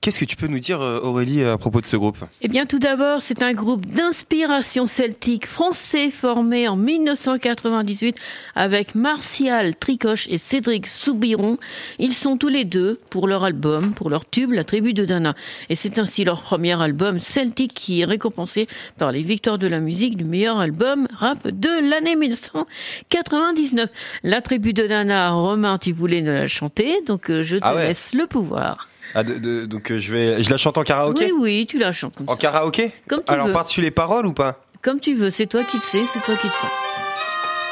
Qu'est-ce 0.05 0.19
que 0.19 0.25
tu 0.25 0.35
peux 0.35 0.45
nous 0.45 0.59
dire, 0.59 0.81
euh, 0.83 0.99
Aurélie, 0.99 1.43
à 1.43 1.57
propos 1.57 1.81
de 1.81 1.87
ce 1.87 1.97
groupe? 1.97 2.19
Eh 2.43 2.47
bien, 2.47 2.67
tout 2.67 2.77
d'abord, 2.77 3.23
c'est 3.23 3.41
un 3.41 3.53
groupe 3.53 3.87
d'inspiration 3.87 4.85
celtique 4.85 5.47
français 5.47 6.11
formé 6.11 6.67
en 6.67 6.75
1998 6.75 8.15
avec 8.53 8.93
Martial 8.93 9.75
Tricoche 9.75 10.27
et 10.29 10.37
Cédric 10.37 10.85
Soubiron. 10.85 11.57
Ils 11.97 12.13
sont 12.13 12.37
tous 12.37 12.49
les 12.49 12.65
deux 12.65 12.99
pour 13.09 13.27
leur 13.27 13.43
album, 13.43 13.93
pour 13.93 14.11
leur 14.11 14.29
tube, 14.29 14.51
La 14.51 14.63
Tribu 14.63 14.93
de 14.93 15.05
Dana. 15.05 15.33
Et 15.69 15.75
c'est 15.75 15.97
ainsi 15.97 16.23
leur 16.23 16.43
premier 16.43 16.79
album 16.79 17.19
celtique 17.19 17.73
qui 17.73 18.01
est 18.01 18.05
récompensé 18.05 18.67
par 18.99 19.11
les 19.11 19.23
victoires 19.23 19.57
de 19.57 19.65
la 19.65 19.79
musique 19.79 20.17
du 20.17 20.23
meilleur 20.23 20.59
album 20.59 21.07
rap 21.17 21.47
de 21.47 21.89
l'année 21.89 22.15
1999. 22.15 23.89
La 24.21 24.41
Tribu 24.41 24.71
de 24.73 24.85
Dana, 24.85 25.31
Romain, 25.31 25.79
tu 25.79 25.93
voulais 25.93 26.21
nous 26.21 26.27
la 26.31 26.47
chanter, 26.47 27.01
donc 27.07 27.31
euh, 27.31 27.41
je 27.41 27.55
te 27.57 27.61
Ah 27.63 27.73
ouais. 27.73 27.87
laisse 27.87 28.13
le 28.13 28.27
pouvoir. 28.27 28.87
Ah, 29.15 29.23
de- 29.23 29.35
de- 29.39 29.65
Donc, 29.65 29.91
euh, 29.91 29.97
je, 29.97 30.11
vais, 30.11 30.43
je 30.43 30.49
la 30.49 30.57
chante 30.57 30.77
en 30.77 30.83
karaoké 30.83 31.25
Oui, 31.31 31.39
oui, 31.39 31.65
tu 31.67 31.77
la 31.79 31.93
chantes 31.93 32.13
comme 32.15 32.27
En 32.29 32.33
ça. 32.33 32.37
karaoké 32.39 32.91
Comme 33.07 33.21
tu 33.25 33.31
Alors, 33.33 33.47
veux. 33.47 33.53
par-dessus 33.53 33.81
les 33.81 33.89
paroles 33.91 34.25
ou 34.25 34.33
pas 34.33 34.59
Comme 34.81 34.99
tu 34.99 35.13
veux, 35.15 35.29
c'est 35.31 35.45
toi 35.47 35.63
qui 35.63 35.77
le 35.77 35.81
sais, 35.83 36.01
c'est 36.13 36.19
toi 36.21 36.35
qui 36.35 36.47
le 36.47 36.53
sens. 36.53 36.69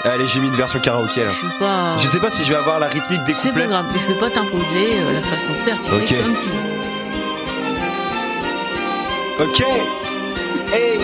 Allez, 0.06 0.28
j'ai 0.28 0.40
mis 0.40 0.48
une 0.48 0.54
version 0.56 0.80
karaoké 0.80 1.24
là. 1.24 1.32
Je 1.32 1.48
sais 1.48 1.60
pas. 1.60 1.98
Je 2.00 2.08
sais 2.08 2.20
pas 2.20 2.32
si 2.32 2.44
je 2.44 2.50
vais 2.50 2.56
avoir 2.58 2.80
la 2.80 2.88
rythmique 2.88 3.24
des 3.26 3.34
C'est 3.36 3.52
pas 3.54 3.68
grave, 3.68 3.86
je 3.94 4.14
vais 4.14 4.20
pas 4.20 4.30
t'imposer 4.30 4.64
euh, 5.00 5.14
la 5.14 5.22
façon 5.22 5.52
de 5.52 5.58
faire. 5.58 5.78
Tu 5.82 5.94
Ok. 5.96 6.08
fais 6.08 6.24
comme 6.24 6.36
tu 6.42 6.50
veux. 6.50 6.64
Ok. 9.50 9.64
Hey. 10.74 11.00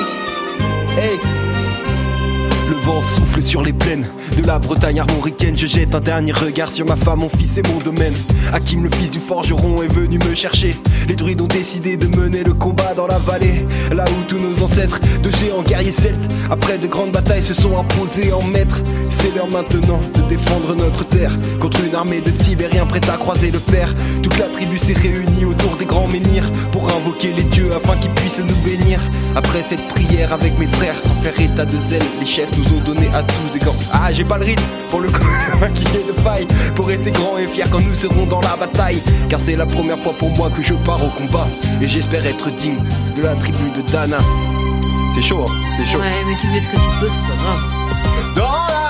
Hey. 0.97 1.19
Souffle 2.97 3.43
sur 3.43 3.61
les 3.61 3.71
plaines 3.71 4.07
de 4.35 4.45
la 4.45 4.57
Bretagne 4.57 4.99
armoricaine. 4.99 5.55
Je 5.55 5.67
jette 5.67 5.93
un 5.93 6.01
dernier 6.01 6.31
regard 6.31 6.71
sur 6.71 6.85
ma 6.85 6.95
femme, 6.95 7.19
mon 7.19 7.29
fils 7.29 7.57
et 7.57 7.61
mon 7.71 7.79
domaine. 7.79 8.13
Hakim, 8.51 8.83
le 8.83 8.89
fils 8.89 9.11
du 9.11 9.19
forgeron, 9.19 9.83
est 9.83 9.87
venu 9.87 10.17
me 10.17 10.35
chercher. 10.35 10.75
Les 11.07 11.15
druides 11.15 11.41
ont 11.41 11.47
décidé 11.47 11.97
de 11.97 12.07
mener 12.17 12.43
le 12.43 12.53
combat 12.53 12.93
dans 12.95 13.07
la 13.07 13.19
vallée. 13.19 13.65
Là 13.95 14.03
où 14.05 14.27
tous 14.27 14.39
nos 14.39 14.63
ancêtres, 14.63 14.99
de 15.21 15.29
géants 15.31 15.61
guerriers 15.61 15.91
celtes, 15.91 16.29
après 16.49 16.77
de 16.77 16.87
grandes 16.87 17.11
batailles, 17.11 17.43
se 17.43 17.53
sont 17.53 17.77
imposés 17.77 18.33
en 18.33 18.41
maîtres. 18.41 18.81
C'est 19.09 19.33
l'heure 19.35 19.49
maintenant 19.49 20.01
de 20.15 20.21
défendre 20.23 20.75
notre 20.75 21.05
terre 21.05 21.37
contre 21.59 21.79
une 21.85 21.95
armée 21.95 22.21
de 22.21 22.31
Sibériens 22.31 22.87
prêts 22.87 23.07
à 23.07 23.17
croiser 23.17 23.51
le 23.51 23.59
fer. 23.59 23.93
Toute 24.23 24.37
la 24.37 24.45
tribu 24.45 24.77
s'est 24.77 24.93
réunie 24.93 25.45
autour 25.45 25.75
des 25.77 25.85
grands 25.85 26.07
menhirs 26.07 26.51
pour 26.71 26.91
invoquer 26.91 27.33
les 27.33 27.43
dieux 27.43 27.69
afin 27.73 27.95
qu'ils 27.97 28.11
puissent 28.11 28.39
nous 28.39 28.69
bénir. 28.69 28.99
Après 29.35 29.61
cette 29.61 29.87
prière 29.89 30.33
avec 30.33 30.57
mes 30.57 30.67
frères, 30.67 30.99
sans 30.99 31.15
faire 31.15 31.39
état 31.39 31.65
de 31.65 31.77
zèle, 31.77 32.03
les 32.19 32.25
chefs 32.25 32.51
nous 32.57 32.77
ont 32.77 32.78
donné 32.79 33.07
à 33.13 33.23
tous 33.23 33.51
des 33.51 33.59
gants. 33.59 33.75
Ah, 33.91 34.11
j'ai 34.11 34.23
pas 34.23 34.37
le 34.37 34.45
rythme 34.45 34.63
pour 34.89 34.99
le 34.99 35.09
coup 35.11 35.25
qui 35.73 35.83
est 35.97 36.07
de 36.07 36.13
faille 36.21 36.47
pour 36.75 36.87
rester 36.87 37.11
grand 37.11 37.37
et 37.37 37.47
fier 37.47 37.69
quand 37.69 37.79
nous 37.79 37.93
serons 37.93 38.25
dans 38.25 38.41
la 38.41 38.55
bataille. 38.55 39.01
Car 39.29 39.39
c'est 39.39 39.55
la 39.55 39.65
première 39.65 39.97
fois 39.97 40.13
pour 40.13 40.29
moi 40.37 40.49
que 40.49 40.61
je 40.61 40.73
pars 40.73 41.03
au 41.03 41.09
combat 41.09 41.47
et 41.81 41.87
j'espère 41.87 42.25
être 42.25 42.49
digne 42.51 42.79
de 43.15 43.21
la 43.21 43.35
tribu 43.35 43.69
de 43.75 43.81
Dana. 43.91 44.17
C'est 45.13 45.21
chaud, 45.21 45.45
hein 45.47 45.51
c'est 45.77 45.85
chaud. 45.85 45.99
Ouais, 45.99 46.09
mais 46.27 46.35
tu 46.35 46.47
fais 46.47 46.61
ce 46.61 46.67
que 46.69 46.75
tu 46.75 46.99
peux, 46.99 47.09
c'est 47.09 47.37
pas 47.37 47.43
grave. 47.43 48.35
Dans 48.35 48.43
la 48.43 48.88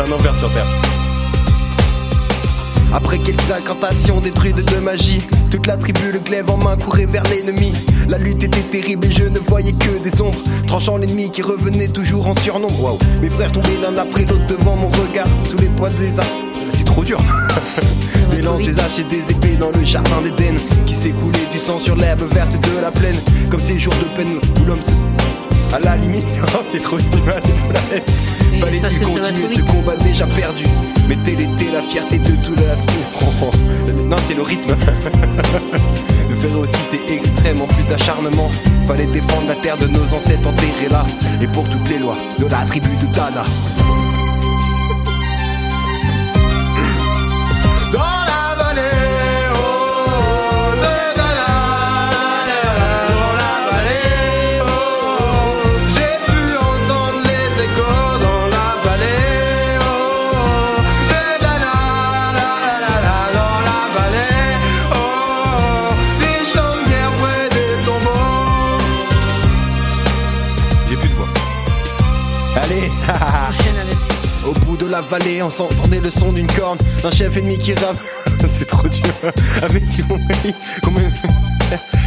un 0.00 0.12
enfer 0.12 0.38
sur 0.38 0.52
terre. 0.52 0.66
Après 2.92 3.18
quelques 3.18 3.50
incantations 3.50 4.20
détruites 4.20 4.56
de 4.56 4.80
magie, 4.80 5.20
toute 5.50 5.66
la 5.66 5.76
tribu 5.76 6.12
le 6.12 6.20
glaive 6.20 6.48
en 6.50 6.56
main 6.56 6.76
courait 6.76 7.06
vers 7.06 7.22
l'ennemi. 7.24 7.72
La 8.08 8.18
lutte 8.18 8.44
était 8.44 8.60
terrible 8.60 9.06
et 9.06 9.12
je 9.12 9.24
ne 9.24 9.38
voyais 9.40 9.72
que 9.72 10.02
des 10.02 10.22
ombres, 10.22 10.38
tranchant 10.66 10.96
l'ennemi 10.96 11.30
qui 11.30 11.42
revenait 11.42 11.88
toujours 11.88 12.28
en 12.28 12.34
surnombre. 12.36 12.82
Waouh, 12.82 12.98
mes 13.20 13.28
frères 13.28 13.52
tombaient 13.52 13.78
l'un 13.82 13.96
après 13.98 14.22
l'autre 14.22 14.46
devant 14.46 14.76
mon 14.76 14.88
regard, 14.88 15.26
sous 15.48 15.56
les 15.56 15.68
poids 15.68 15.90
des 15.90 16.18
armes. 16.18 16.28
C'est 16.74 16.84
trop 16.84 17.02
dur. 17.02 17.20
Lances, 18.42 18.62
des 18.64 18.78
haches 18.78 19.00
et 19.00 19.04
des 19.04 19.30
épées 19.30 19.56
dans 19.58 19.70
le 19.70 19.84
jardin 19.84 20.20
d'Éden 20.22 20.56
Qui 20.86 20.94
s'écoulait 20.94 21.48
du 21.50 21.58
sang 21.58 21.78
sur 21.78 21.96
l'herbe 21.96 22.22
verte 22.32 22.52
de 22.52 22.80
la 22.80 22.90
plaine 22.90 23.16
Comme 23.50 23.60
ces 23.60 23.78
jours 23.78 23.94
de 23.94 24.16
peine 24.16 24.38
où 24.60 24.64
l'homme 24.66 24.84
se... 24.84 25.17
À 25.72 25.78
la 25.80 25.96
limite, 25.96 26.24
oh, 26.54 26.62
c'est 26.70 26.80
trop 26.80 26.98
et 26.98 27.02
tout 27.02 27.24
la. 27.26 27.40
Fallait-il 28.58 29.00
continuer 29.00 29.48
ce 29.48 29.60
combat 29.60 29.96
déjà 29.96 30.26
perdu? 30.26 30.64
Mais 31.08 31.16
telle 31.24 31.40
était 31.40 31.72
la 31.72 31.82
fierté 31.82 32.18
de 32.18 32.30
tout 32.42 32.54
la 32.54 32.74
oh, 33.20 33.24
oh. 33.42 33.50
Non, 34.06 34.16
c'est 34.26 34.34
le 34.34 34.42
rythme. 34.42 34.74
de 36.28 36.34
férocité 36.34 37.00
extrême 37.12 37.60
en 37.60 37.66
plus 37.66 37.86
d'acharnement. 37.86 38.50
Fallait 38.86 39.06
défendre 39.06 39.48
la 39.48 39.56
terre 39.56 39.76
de 39.76 39.86
nos 39.86 40.14
ancêtres 40.14 40.48
enterrés 40.48 40.88
là. 40.90 41.06
Et 41.40 41.46
pour 41.46 41.68
toutes 41.68 41.88
les 41.90 41.98
lois 41.98 42.16
de 42.38 42.46
la 42.46 42.64
tribu 42.66 42.96
de 42.96 43.06
Dana. 43.06 43.44
on 75.42 75.50
s'entendait 75.50 76.00
le 76.00 76.10
son 76.10 76.32
d'une 76.32 76.46
corne 76.46 76.78
d'un 77.02 77.10
chef 77.10 77.36
ennemi 77.36 77.56
qui 77.58 77.72
rappe. 77.74 77.96
C'est 78.58 78.66
trop 78.66 78.88
dur. 78.88 79.02
Compris 80.08 80.54
combien- 80.82 81.10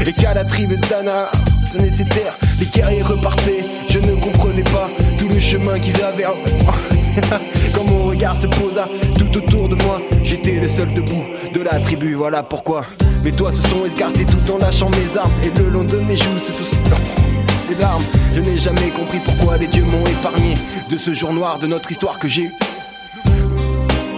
Et 0.06 0.14
qu'à 0.14 0.34
la 0.34 0.44
tribu 0.46 0.76
de 0.78 0.88
Dana 0.88 1.30
tenait 1.74 1.90
ses 1.90 2.06
terres, 2.06 2.38
les 2.60 2.66
guerriers 2.68 3.02
repartaient. 3.02 3.66
Je 3.90 4.00
ne 4.00 4.16
comprenais 4.16 4.64
pas 4.64 4.90
tout 5.18 5.28
le 5.28 5.40
chemin 5.40 5.80
qu'ils 5.80 6.02
avaient. 6.04 6.26
Quand 7.74 7.84
mon 7.86 8.06
regard 8.06 8.40
se 8.40 8.48
posa 8.48 8.88
tout 9.18 9.38
autour 9.38 9.68
de 9.70 9.76
moi, 9.84 10.00
j'étais 10.24 10.60
le 10.60 10.70
seul 10.70 10.94
debout 10.94 11.24
de 11.54 11.62
la 11.62 11.80
tribu. 11.80 12.14
Voilà 12.14 12.44
pourquoi 12.44 12.84
mes 13.24 13.32
doigts 13.32 13.54
se 13.54 13.62
sont 13.62 13.86
écartés 13.86 14.26
tout 14.26 14.52
en 14.54 14.58
lâchant 14.60 14.90
mes 14.92 15.18
armes. 15.18 15.32
Et 15.44 15.58
le 15.60 15.70
long 15.70 15.84
de 15.84 15.98
mes 15.98 16.16
joues 16.18 16.40
se 16.46 16.52
sont 16.64 16.76
des 17.70 17.76
larmes. 17.82 18.04
Je 18.36 18.42
n'ai 18.42 18.58
jamais 18.58 18.90
compris 18.90 19.20
pourquoi 19.26 19.58
les 19.58 19.68
dieux 19.68 19.84
m'ont 19.86 20.04
épargné 20.06 20.56
de 20.90 20.98
ce 20.98 21.14
jour 21.14 21.34
noir 21.34 21.58
de 21.60 21.68
notre 21.68 21.92
histoire 21.92 22.20
que 22.20 22.28
j'ai 22.28 22.44
eu 22.44 22.54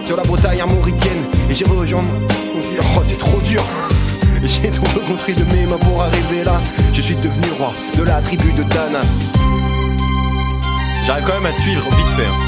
sur 0.04 0.16
la 0.16 0.22
Bretagne 0.22 0.60
armoricaine. 0.60 1.24
Et 1.50 1.54
j'ai 1.54 1.64
rejoint. 1.64 2.04
Oh, 2.96 3.00
c'est 3.04 3.18
trop 3.18 3.40
dur. 3.40 3.62
J'ai 4.42 4.70
tout 4.70 4.82
reconstruit 4.94 5.34
de 5.34 5.44
mes 5.54 5.64
mains 5.66 5.78
pour 5.78 6.02
arriver 6.02 6.44
là. 6.44 6.60
Je 6.92 7.00
suis 7.00 7.14
devenu 7.16 7.46
roi 7.58 7.72
de 7.96 8.02
la 8.02 8.20
tribu 8.20 8.52
de 8.52 8.62
Dana. 8.64 9.00
J'arrive 11.06 11.24
quand 11.24 11.34
même 11.34 11.46
à 11.46 11.52
suivre 11.52 11.82
vite 11.96 12.08
fait. 12.16 12.26
hein. 12.26 12.43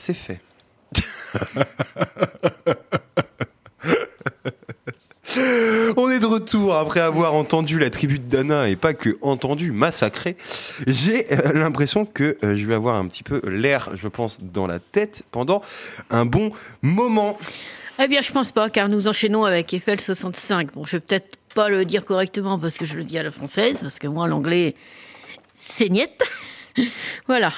C'est 0.00 0.14
fait. 0.14 0.40
On 5.96 6.10
est 6.10 6.18
de 6.18 6.26
retour 6.26 6.74
après 6.74 7.00
avoir 7.00 7.34
entendu 7.34 7.78
la 7.78 7.90
tribu 7.90 8.18
de 8.18 8.24
Dana 8.24 8.68
et 8.68 8.76
pas 8.76 8.94
que 8.94 9.18
entendu, 9.20 9.72
massacré. 9.72 10.36
J'ai 10.86 11.30
euh, 11.32 11.52
l'impression 11.52 12.06
que 12.06 12.38
euh, 12.42 12.56
je 12.56 12.66
vais 12.66 12.74
avoir 12.74 12.96
un 12.96 13.06
petit 13.06 13.22
peu 13.22 13.42
l'air, 13.46 13.90
je 13.94 14.08
pense, 14.08 14.40
dans 14.40 14.66
la 14.66 14.78
tête 14.78 15.22
pendant 15.30 15.60
un 16.08 16.24
bon 16.24 16.50
moment. 16.80 17.38
Eh 18.02 18.08
bien, 18.08 18.22
je 18.22 18.32
pense 18.32 18.52
pas, 18.52 18.70
car 18.70 18.88
nous 18.88 19.06
enchaînons 19.06 19.44
avec 19.44 19.74
Eiffel 19.74 20.00
65. 20.00 20.72
Bon, 20.72 20.86
je 20.86 20.92
vais 20.92 21.00
peut-être 21.00 21.36
pas 21.54 21.68
le 21.68 21.84
dire 21.84 22.06
correctement 22.06 22.58
parce 22.58 22.78
que 22.78 22.86
je 22.86 22.96
le 22.96 23.04
dis 23.04 23.18
à 23.18 23.22
la 23.22 23.30
française, 23.30 23.80
parce 23.82 23.98
que 23.98 24.08
moi, 24.08 24.26
l'anglais, 24.26 24.74
c'est 25.54 25.90
niette. 25.90 26.22
voilà. 27.28 27.52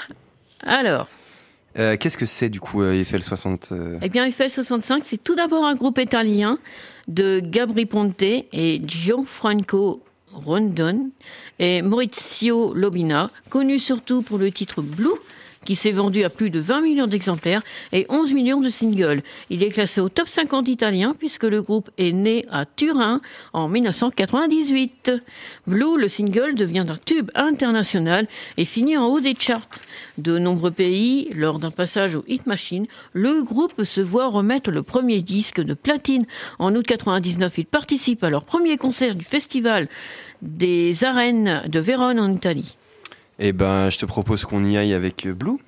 Alors, 0.64 1.06
euh, 1.78 1.96
qu'est-ce 1.96 2.16
que 2.18 2.26
c'est 2.26 2.50
du 2.50 2.60
coup 2.60 2.82
euh, 2.82 2.92
Eiffel 2.92 3.22
60 3.22 3.70
euh 3.72 3.98
Eh 4.02 4.08
bien 4.08 4.26
Eiffel 4.26 4.50
65, 4.50 5.02
c'est 5.04 5.22
tout 5.22 5.34
d'abord 5.34 5.64
un 5.64 5.74
groupe 5.74 5.98
italien 5.98 6.58
de 7.08 7.40
Gabri 7.40 7.86
Ponte 7.86 8.22
et 8.22 8.80
Gianfranco 8.84 10.02
Rondon 10.32 11.10
et 11.58 11.82
Maurizio 11.82 12.74
Lobina, 12.74 13.30
connu 13.50 13.78
surtout 13.78 14.22
pour 14.22 14.38
le 14.38 14.50
titre 14.50 14.82
Blue, 14.82 15.08
qui 15.64 15.76
s'est 15.76 15.90
vendu 15.90 16.24
à 16.24 16.30
plus 16.30 16.50
de 16.50 16.60
20 16.60 16.80
millions 16.80 17.06
d'exemplaires 17.06 17.62
et 17.92 18.06
11 18.08 18.32
millions 18.32 18.60
de 18.60 18.68
singles. 18.68 19.22
Il 19.50 19.62
est 19.62 19.70
classé 19.70 20.00
au 20.00 20.08
top 20.08 20.28
50 20.28 20.68
italien 20.68 21.14
puisque 21.18 21.44
le 21.44 21.62
groupe 21.62 21.90
est 21.98 22.12
né 22.12 22.44
à 22.50 22.64
Turin 22.64 23.20
en 23.52 23.68
1998. 23.68 25.12
Blue, 25.66 25.98
le 25.98 26.08
single, 26.08 26.54
devient 26.54 26.86
un 26.88 26.98
tube 27.04 27.30
international 27.34 28.26
et 28.56 28.64
finit 28.64 28.96
en 28.96 29.06
haut 29.06 29.20
des 29.20 29.36
charts. 29.38 29.68
De 30.18 30.38
nombreux 30.38 30.70
pays, 30.70 31.30
lors 31.34 31.58
d'un 31.58 31.70
passage 31.70 32.14
au 32.14 32.24
Hit 32.26 32.46
Machine, 32.46 32.86
le 33.12 33.42
groupe 33.42 33.84
se 33.84 34.00
voit 34.00 34.28
remettre 34.28 34.70
le 34.70 34.82
premier 34.82 35.22
disque 35.22 35.60
de 35.60 35.74
platine. 35.74 36.26
En 36.58 36.74
août 36.74 36.86
99, 36.86 37.58
il 37.58 37.66
participe 37.66 38.24
à 38.24 38.30
leur 38.30 38.44
premier 38.44 38.76
concert 38.76 39.14
du 39.14 39.24
festival 39.24 39.88
des 40.42 41.04
arènes 41.04 41.62
de 41.66 41.78
Vérone 41.78 42.18
en 42.18 42.32
Italie. 42.32 42.76
Eh 43.44 43.50
ben, 43.50 43.90
je 43.90 43.98
te 43.98 44.06
propose 44.06 44.44
qu'on 44.44 44.64
y 44.64 44.76
aille 44.76 44.94
avec 44.94 45.26
euh, 45.26 45.34
Blue. 45.34 45.58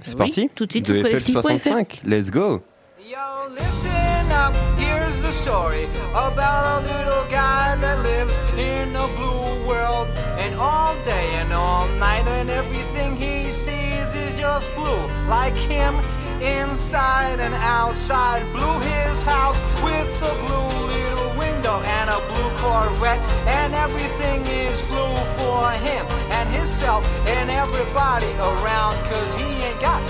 C'est 0.00 0.12
oui, 0.12 0.16
parti. 0.16 0.50
Tout 0.54 0.64
de 0.64 0.72
suite. 0.72 0.86
De 0.86 1.02
FL65. 1.02 2.00
Let's 2.06 2.30
go. 2.30 2.62
Yo, 2.98 3.18
listen 3.54 4.32
up. 4.32 4.54
Here's 4.78 5.20
the 5.20 5.30
story 5.30 5.84
about 6.14 6.64
a 6.64 6.80
little 6.80 7.28
guy 7.30 7.76
that 7.78 8.02
lives 8.02 8.38
in 8.56 8.96
a 8.96 9.06
blue 9.18 9.68
world. 9.68 10.08
And 10.38 10.54
all 10.58 10.94
day 11.04 11.36
and 11.42 11.52
all 11.52 11.86
night, 11.98 12.26
and 12.26 12.48
everything 12.48 13.16
he 13.16 13.52
sees 13.52 14.14
is 14.14 14.40
just 14.40 14.74
blue. 14.74 15.06
Like 15.28 15.58
him, 15.58 15.96
inside 16.40 17.38
and 17.38 17.52
outside. 17.52 18.50
Blue 18.54 18.78
his 18.80 19.22
house 19.24 19.60
with 19.84 20.08
the 20.20 20.32
blue 20.46 20.86
little 20.86 21.38
window. 21.38 21.59
window 21.70 21.86
and 21.86 22.10
a 22.10 22.18
blue 22.28 22.50
Corvette, 22.56 23.18
and 23.46 23.74
everything 23.74 24.44
is 24.46 24.82
blue 24.82 25.16
for 25.38 25.70
him 25.70 26.06
and 26.30 26.48
himself 26.48 27.04
and 27.28 27.50
everybody 27.50 28.30
around, 28.34 28.96
cause 29.10 29.34
he 29.34 29.44
ain't 29.44 29.80
got 29.80 30.00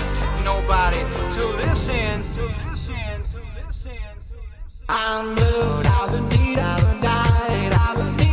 nobody 0.43 0.99
to 1.35 1.47
listen 1.57 2.23
to. 2.35 2.45
Listen, 2.69 2.95
to 3.31 3.41
listen, 3.65 3.93
to 4.29 4.37
listen. 4.57 4.85
I'm 4.89 5.35
blue, 5.35 5.81
I've 5.85 6.11
been 6.11 6.29
beat, 6.29 6.59
I've 6.59 6.91
been 6.91 7.01
died, 7.01 7.73
I've 7.73 7.97
been 7.97 8.30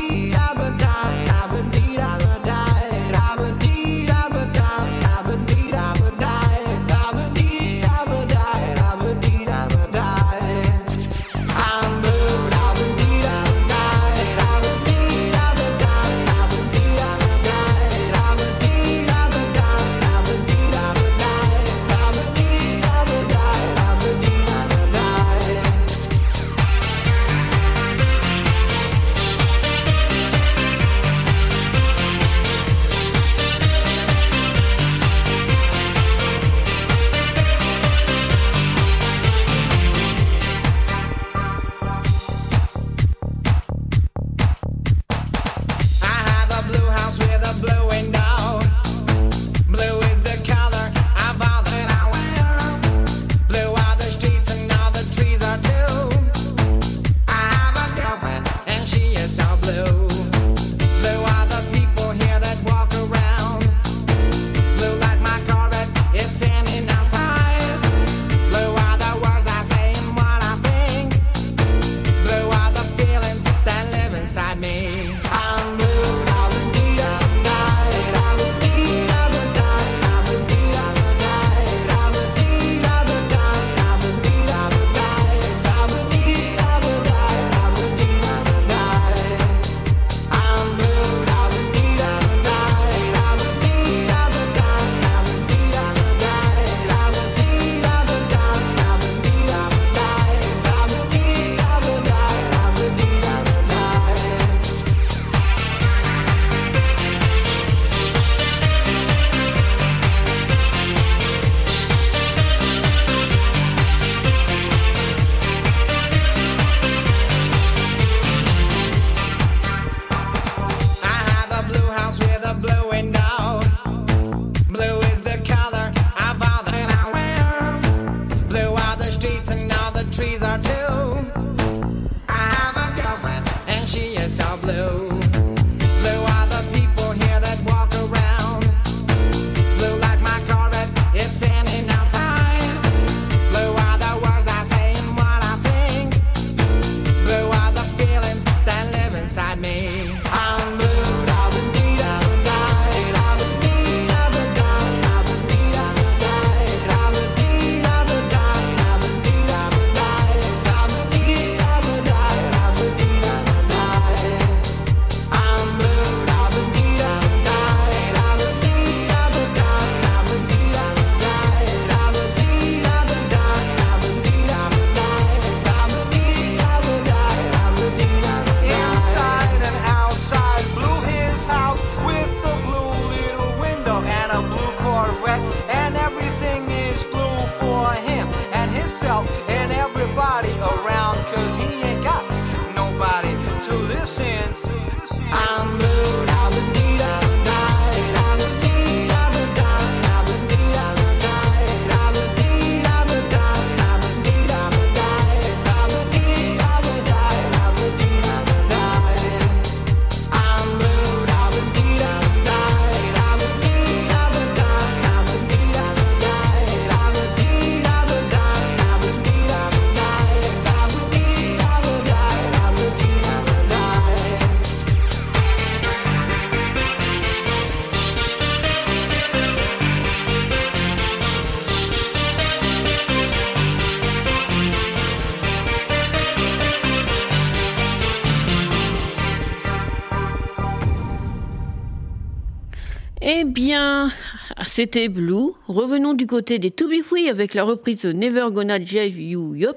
c'était 244.78 245.08
Blue. 245.08 245.50
Revenons 245.66 246.14
du 246.14 246.28
côté 246.28 246.60
des 246.60 246.70
To 246.70 246.86
Be 246.86 247.02
Free 247.02 247.28
avec 247.28 247.54
la 247.54 247.64
reprise 247.64 248.02
de 248.02 248.12
Never 248.12 248.46
Gonna 248.52 248.78
Jive 248.80 249.20
You 249.20 249.56
Up. 249.64 249.76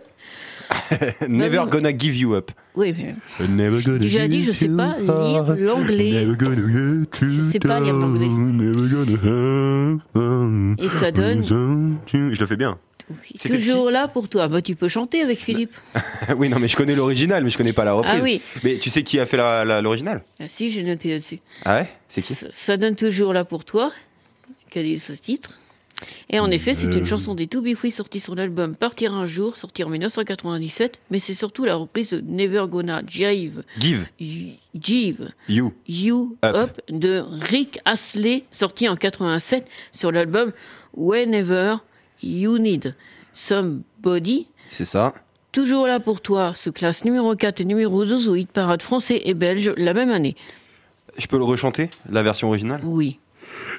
Never 1.28 1.64
gonna 1.72 1.91
give 1.97 2.16
you 2.16 2.36
up. 2.36 2.52
Oui, 2.76 2.93
mais 2.95 3.47
Never 3.47 3.82
gonna 3.82 3.97
déjà 3.97 4.28
dit, 4.28 4.41
give 4.43 4.54
je 4.54 4.58
sais 4.60 4.68
you 4.68 4.78
pas 4.78 4.95
lire 4.99 5.56
l'anglais. 5.58 6.12
Never 6.12 6.36
gonna 6.38 6.56
get 6.56 7.26
you 7.26 7.32
Je 7.32 7.41
sais 7.41 7.60
pas 7.60 7.80
lire 7.80 7.95
l'anglais. 7.95 8.28
Et 10.78 10.88
ça 10.88 11.12
donne- 11.12 11.43
Je 12.06 12.39
le 12.39 12.45
fais 12.45 12.56
bien. 12.56 12.78
C'était 13.36 13.58
Toujours 13.58 13.89
là 13.89 14.08
pour 14.08 14.30
toi. 14.30 14.49
Bah, 14.49 14.62
tu 14.62 14.76
peux 14.76 14.88
chanter 14.88 15.22
avec 15.22 15.39
Philippe. 15.39 15.74
oui, 16.38 16.47
non, 16.47 16.60
mais 16.60 16.68
je 16.68 16.78
connais 16.78 16.93
l'original, 16.93 17.43
mais 17.43 17.49
je 17.49 17.58
connais 17.58 17.74
pas 17.74 17.86
la 17.86 17.93
reprise. 17.93 18.14
Ah 18.20 18.24
oui. 18.24 18.39
Mais 18.64 18.78
tu 18.78 18.91
sais 18.91 19.02
qui 19.02 19.20
a 19.20 19.26
fait 19.26 19.38
la- 19.38 19.66
la- 19.66 19.82
l'original? 19.82 20.22
Ah, 20.39 20.43
si, 20.47 20.70
j'ai 20.70 20.84
noté 20.84 21.10
là-dessus. 21.10 21.39
Ah 21.66 21.78
ouais? 21.80 21.89
C'est 22.08 22.22
qui? 22.22 22.36
Ça 22.54 22.78
donne 22.78 22.95
toujours 22.95 23.34
là 23.34 23.45
pour 23.45 23.66
toi. 23.66 23.91
Quel 24.72 24.86
est 24.86 24.97
ce 24.99 25.11
titre 25.11 25.59
Et 26.30 26.39
en 26.39 26.49
effet, 26.49 26.74
c'est 26.76 26.88
une 26.88 27.05
chanson 27.05 27.36
des 27.36 27.47
To 27.47 27.61
Be 27.61 27.76
Free 27.76 27.91
sortie 27.91 28.22
sur 28.22 28.36
l'album 28.36 28.74
Partir 28.74 29.13
un 29.13 29.26
jour, 29.26 29.57
sorti 29.57 29.84
en 29.84 29.89
1997, 29.89 30.97
mais 31.11 31.19
c'est 31.19 31.34
surtout 31.34 31.65
la 31.65 31.76
reprise 31.76 32.11
de 32.11 32.22
Never 32.22 32.65
Gonna 32.69 33.01
Jive. 33.05 33.63
Give. 33.78 34.05
Jive. 34.74 35.34
You. 35.49 35.74
You 35.89 36.38
Up. 36.45 36.55
Up, 36.55 36.82
de 36.88 37.22
Rick 37.41 37.80
Astley, 37.84 38.45
sorti 38.51 38.88
en 38.88 38.95
87 38.95 39.67
sur 39.91 40.13
l'album 40.13 40.53
Whenever 40.95 41.76
You 42.24 42.57
Need 42.57 42.95
Somebody. 43.34 44.47
C'est 44.69 44.86
ça. 44.86 45.13
Toujours 45.51 45.86
là 45.86 45.99
pour 45.99 46.22
toi, 46.22 46.53
se 46.55 46.69
classe 46.69 47.03
numéro 47.03 47.36
4 47.36 47.59
et 47.59 47.65
numéro 47.65 48.05
12 48.05 48.30
au 48.30 48.36
hit 48.36 48.49
parade 48.49 48.82
français 48.82 49.22
et 49.26 49.34
belge 49.34 49.74
la 49.76 49.93
même 49.93 50.11
année. 50.11 50.38
Je 51.17 51.28
peux 51.28 51.38
le 51.38 51.43
rechanter, 51.43 51.89
la 52.09 52.24
version 52.24 52.47
originale? 52.47 52.80
Oui. 52.86 53.19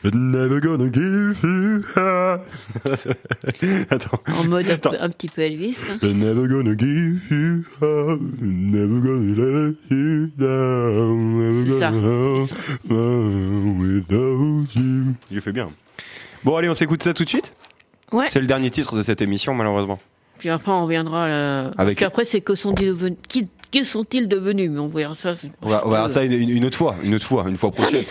Never 0.05 0.61
gonna 0.61 0.89
give 0.91 1.37
you 1.43 1.81
up. 1.97 2.43
Attends. 3.91 4.19
En 4.27 4.49
mode 4.49 4.69
un, 4.71 4.79
peu- 4.79 4.97
un 5.01 5.11
petit 5.11 5.29
peu 5.29 5.43
Elvis. 5.43 5.77
hein. 5.91 5.99
Never 6.03 6.49
gonna 6.49 6.77
give 6.77 7.21
you 7.31 7.65
up. 7.83 8.21
Never 8.41 9.01
gonna 9.01 9.35
let 9.37 9.77
you 9.91 10.31
down. 10.37 11.39
Never 11.39 11.71
C'est 11.71 11.79
ça, 11.79 11.91
gonna 11.91 12.47
fun 12.89 13.79
without 13.81 14.67
you. 14.75 15.15
Je 15.31 15.41
fais 15.41 15.53
bien. 15.53 15.71
Bon, 16.45 16.57
allez, 16.57 16.69
on 16.69 16.75
s'écoute 16.75 17.03
ça 17.03 17.15
tout 17.15 17.25
de 17.25 17.29
suite 17.29 17.55
Ouais. 18.13 18.27
C'est 18.29 18.41
le 18.41 18.47
dernier 18.47 18.71
titre 18.71 18.97
de 18.97 19.03
cette 19.03 19.23
émission, 19.23 19.55
malheureusement. 19.55 19.99
Puis 20.39 20.51
après, 20.51 20.71
on 20.73 20.85
reviendra. 20.85 21.29
Là... 21.29 21.63
Parce 21.69 21.79
Avec- 21.79 21.99
qu'après, 21.99 22.25
c'est 22.25 22.41
que 22.41 22.55
sont-ils 22.55 22.89
devenus 22.89 23.17
qui, 23.29 23.49
que 23.73 23.85
sont-ils 23.85 24.29
devenus? 24.29 24.71
Mais 24.71 24.79
on 24.79 24.89
verra 24.89 25.15
ça. 25.15 25.35
c'est- 25.35 25.51
On 25.63 25.69
va, 25.69 25.83
on 25.87 25.91
va 25.91 25.99
voir 25.99 26.11
ça 26.11 26.23
une, 26.25 26.65
autre 26.65 26.77
fois, 26.79 26.95
une 27.03 27.15
autre 27.15 27.27
fois, 27.27 27.45
une 27.49 27.57
fois 27.57 27.71
prochaine. 27.73 28.03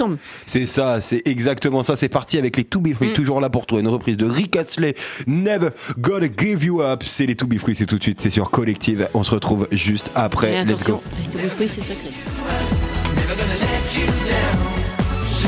C'est 0.46 0.66
ça, 0.66 1.00
c'est 1.02 1.22
exactement 1.26 1.84
ça. 1.84 1.96
C'est 1.96 2.10
parti 2.10 2.38
avec 2.38 2.58
les 2.58 2.64
To 2.64 2.82
Be 2.82 2.94
Free, 2.94 3.10
Mm. 3.10 3.14
toujours 3.14 3.40
là 3.42 3.50
pour 3.50 3.66
toi. 3.66 3.80
Une 3.80 3.88
reprise 3.88 4.18
de 4.18 4.26
Rick 4.26 4.56
Astley, 4.56 4.96
Never 5.28 5.70
Gonna 6.00 6.28
Give 6.38 6.64
You 6.66 6.82
Up. 6.82 7.04
C'est 7.06 7.26
les 7.26 7.36
To 7.36 7.46
Be 7.48 7.58
Free, 7.58 7.76
c'est 7.76 7.86
tout 7.86 7.98
de 7.98 8.04
suite, 8.04 8.20
c'est 8.20 8.30
sur 8.30 8.50
Collective. 8.52 9.08
On 9.14 9.24
se 9.24 9.32
retrouve 9.32 9.68
juste 9.72 10.12
après. 10.16 10.66
Let's 10.66 10.84
go. 10.84 11.02
avec 11.34 11.44
le 11.44 11.50
bruit, 11.56 11.70
c'est 11.70 11.82
sacré. 11.82 12.10
Never 13.16 13.36
gonna 13.36 13.54
let 13.60 14.00
you 14.00 14.06
down. 14.06 14.68
Je 15.34 15.48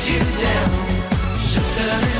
let 0.00 0.08
you 0.08 0.18
down. 0.18 0.70
Je 1.44 1.60
serai 1.60 2.19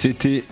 C'était 0.00 0.44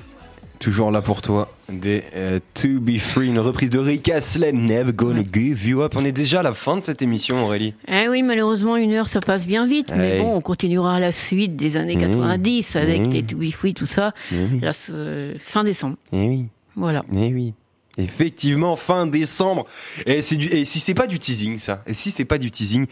toujours 0.59 0.91
là 0.91 1.01
pour 1.01 1.23
toi 1.23 1.51
des 1.71 2.03
euh, 2.15 2.39
To 2.53 2.69
Be 2.81 2.99
Free, 2.99 3.29
une 3.29 3.39
reprise 3.39 3.71
de 3.71 3.79
Rick 3.79 4.11
Astley, 4.11 4.53
Never 4.53 4.93
Gonna 4.93 5.23
Give 5.33 5.67
You 5.67 5.81
Up. 5.81 5.95
On 5.99 6.05
est 6.05 6.13
déjà 6.13 6.41
à 6.41 6.43
la 6.43 6.53
fin 6.53 6.77
de 6.77 6.85
cette 6.85 7.01
émission, 7.01 7.43
Aurélie. 7.47 7.73
Eh 7.91 8.11
oui, 8.11 8.23
malheureusement, 8.23 8.77
une 8.77 8.93
heure, 8.93 9.09
ça 9.09 9.23
passe 9.23 9.47
bien 9.47 9.67
vite. 9.67 9.91
Mais 9.97 10.19
bon, 10.19 10.35
on 10.37 10.43
continuera 10.43 10.97
à 10.97 11.01
la 11.01 11.15
suite 11.15 11.57
des 11.57 11.79
années 11.79 11.95
Eh 11.99 12.05
oui. 12.05 12.13
90 12.13 12.77
avec 12.77 12.99
Eh 12.99 13.07
oui. 13.07 13.11
les 13.11 13.23
To 13.23 13.37
Be 13.39 13.51
Free, 13.51 13.73
tout 13.73 13.87
ça. 13.87 14.13
Eh. 14.33 14.61
Là, 14.61 14.73
euh, 14.91 15.35
fin 15.41 15.65
décembre. 15.65 15.97
Eh 16.13 16.29
oui, 16.29 16.47
Voilà. 16.77 17.03
eh 17.15 17.33
oui. 17.33 17.55
Effectivement, 17.97 18.77
fin 18.77 19.07
décembre. 19.07 19.65
Et, 20.05 20.21
du, 20.21 20.47
et 20.49 20.67
si 20.67 20.79
c'est 20.79 20.93
pas 20.93 21.07
du 21.07 21.19
teasing, 21.19 21.57
ça? 21.57 21.83
Et 21.87 21.95
si 21.95 22.11
c'est 22.11 22.27
pas 22.27 22.37
du 22.37 22.51
teasing 22.51 22.85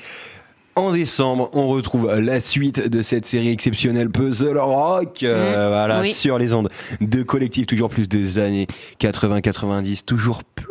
en 0.77 0.93
décembre, 0.93 1.51
on 1.55 1.69
retrouve 1.69 2.13
la 2.21 2.39
suite 2.41 2.89
de 2.89 3.03
cette 3.03 3.27
série 3.27 3.49
exceptionnelle 3.49 4.11
Puzzle 4.11 4.59
Rock, 4.59 5.23
euh, 5.23 5.67
Mmh, 5.67 5.69
voilà, 5.69 6.01
oui. 6.03 6.13
sur 6.13 6.39
les 6.39 6.53
ondes 6.53 6.69
de 7.01 7.23
collectif, 7.23 7.67
toujours 7.67 7.89
plus 7.89 8.09
des 8.09 8.39
années 8.39 8.67
80-90, 9.01 10.05
toujours 10.05 10.45
plus 10.45 10.67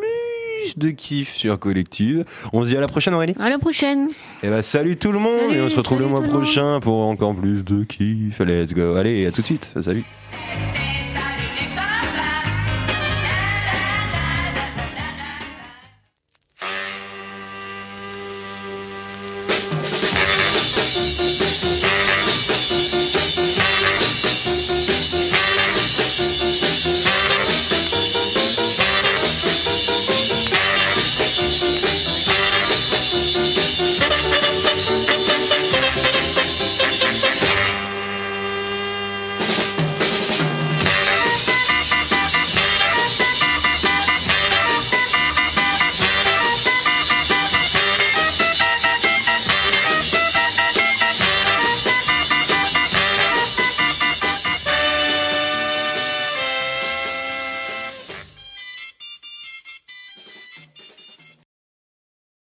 de 0.77 0.89
kiff 0.89 1.33
sur 1.33 1.57
collective. 1.59 2.25
On 2.53 2.63
se 2.63 2.69
dit 2.69 2.77
à 2.77 2.81
la 2.81 2.87
prochaine 2.87 3.13
Aurélie. 3.13 3.35
À 3.39 3.49
la 3.49 3.59
prochaine. 3.59 4.07
Et 4.43 4.49
bah 4.49 4.61
salut 4.63 4.97
tout 4.97 5.11
le 5.11 5.19
monde 5.19 5.39
Salut, 5.49 5.57
et 5.57 5.61
on 5.61 5.69
se 5.69 5.77
retrouve 5.77 5.99
le 5.99 6.07
mois 6.07 6.21
le 6.21 6.27
prochain 6.27 6.79
pour 6.79 7.01
encore 7.07 7.35
plus 7.35 7.63
de 7.63 7.83
kiff. 7.83 8.39
Let's 8.39 8.73
go. 8.73 8.95
Allez, 8.95 9.25
à 9.27 9.31
tout 9.31 9.41
de 9.41 9.45
suite. 9.45 9.71
Salut. 9.81 10.03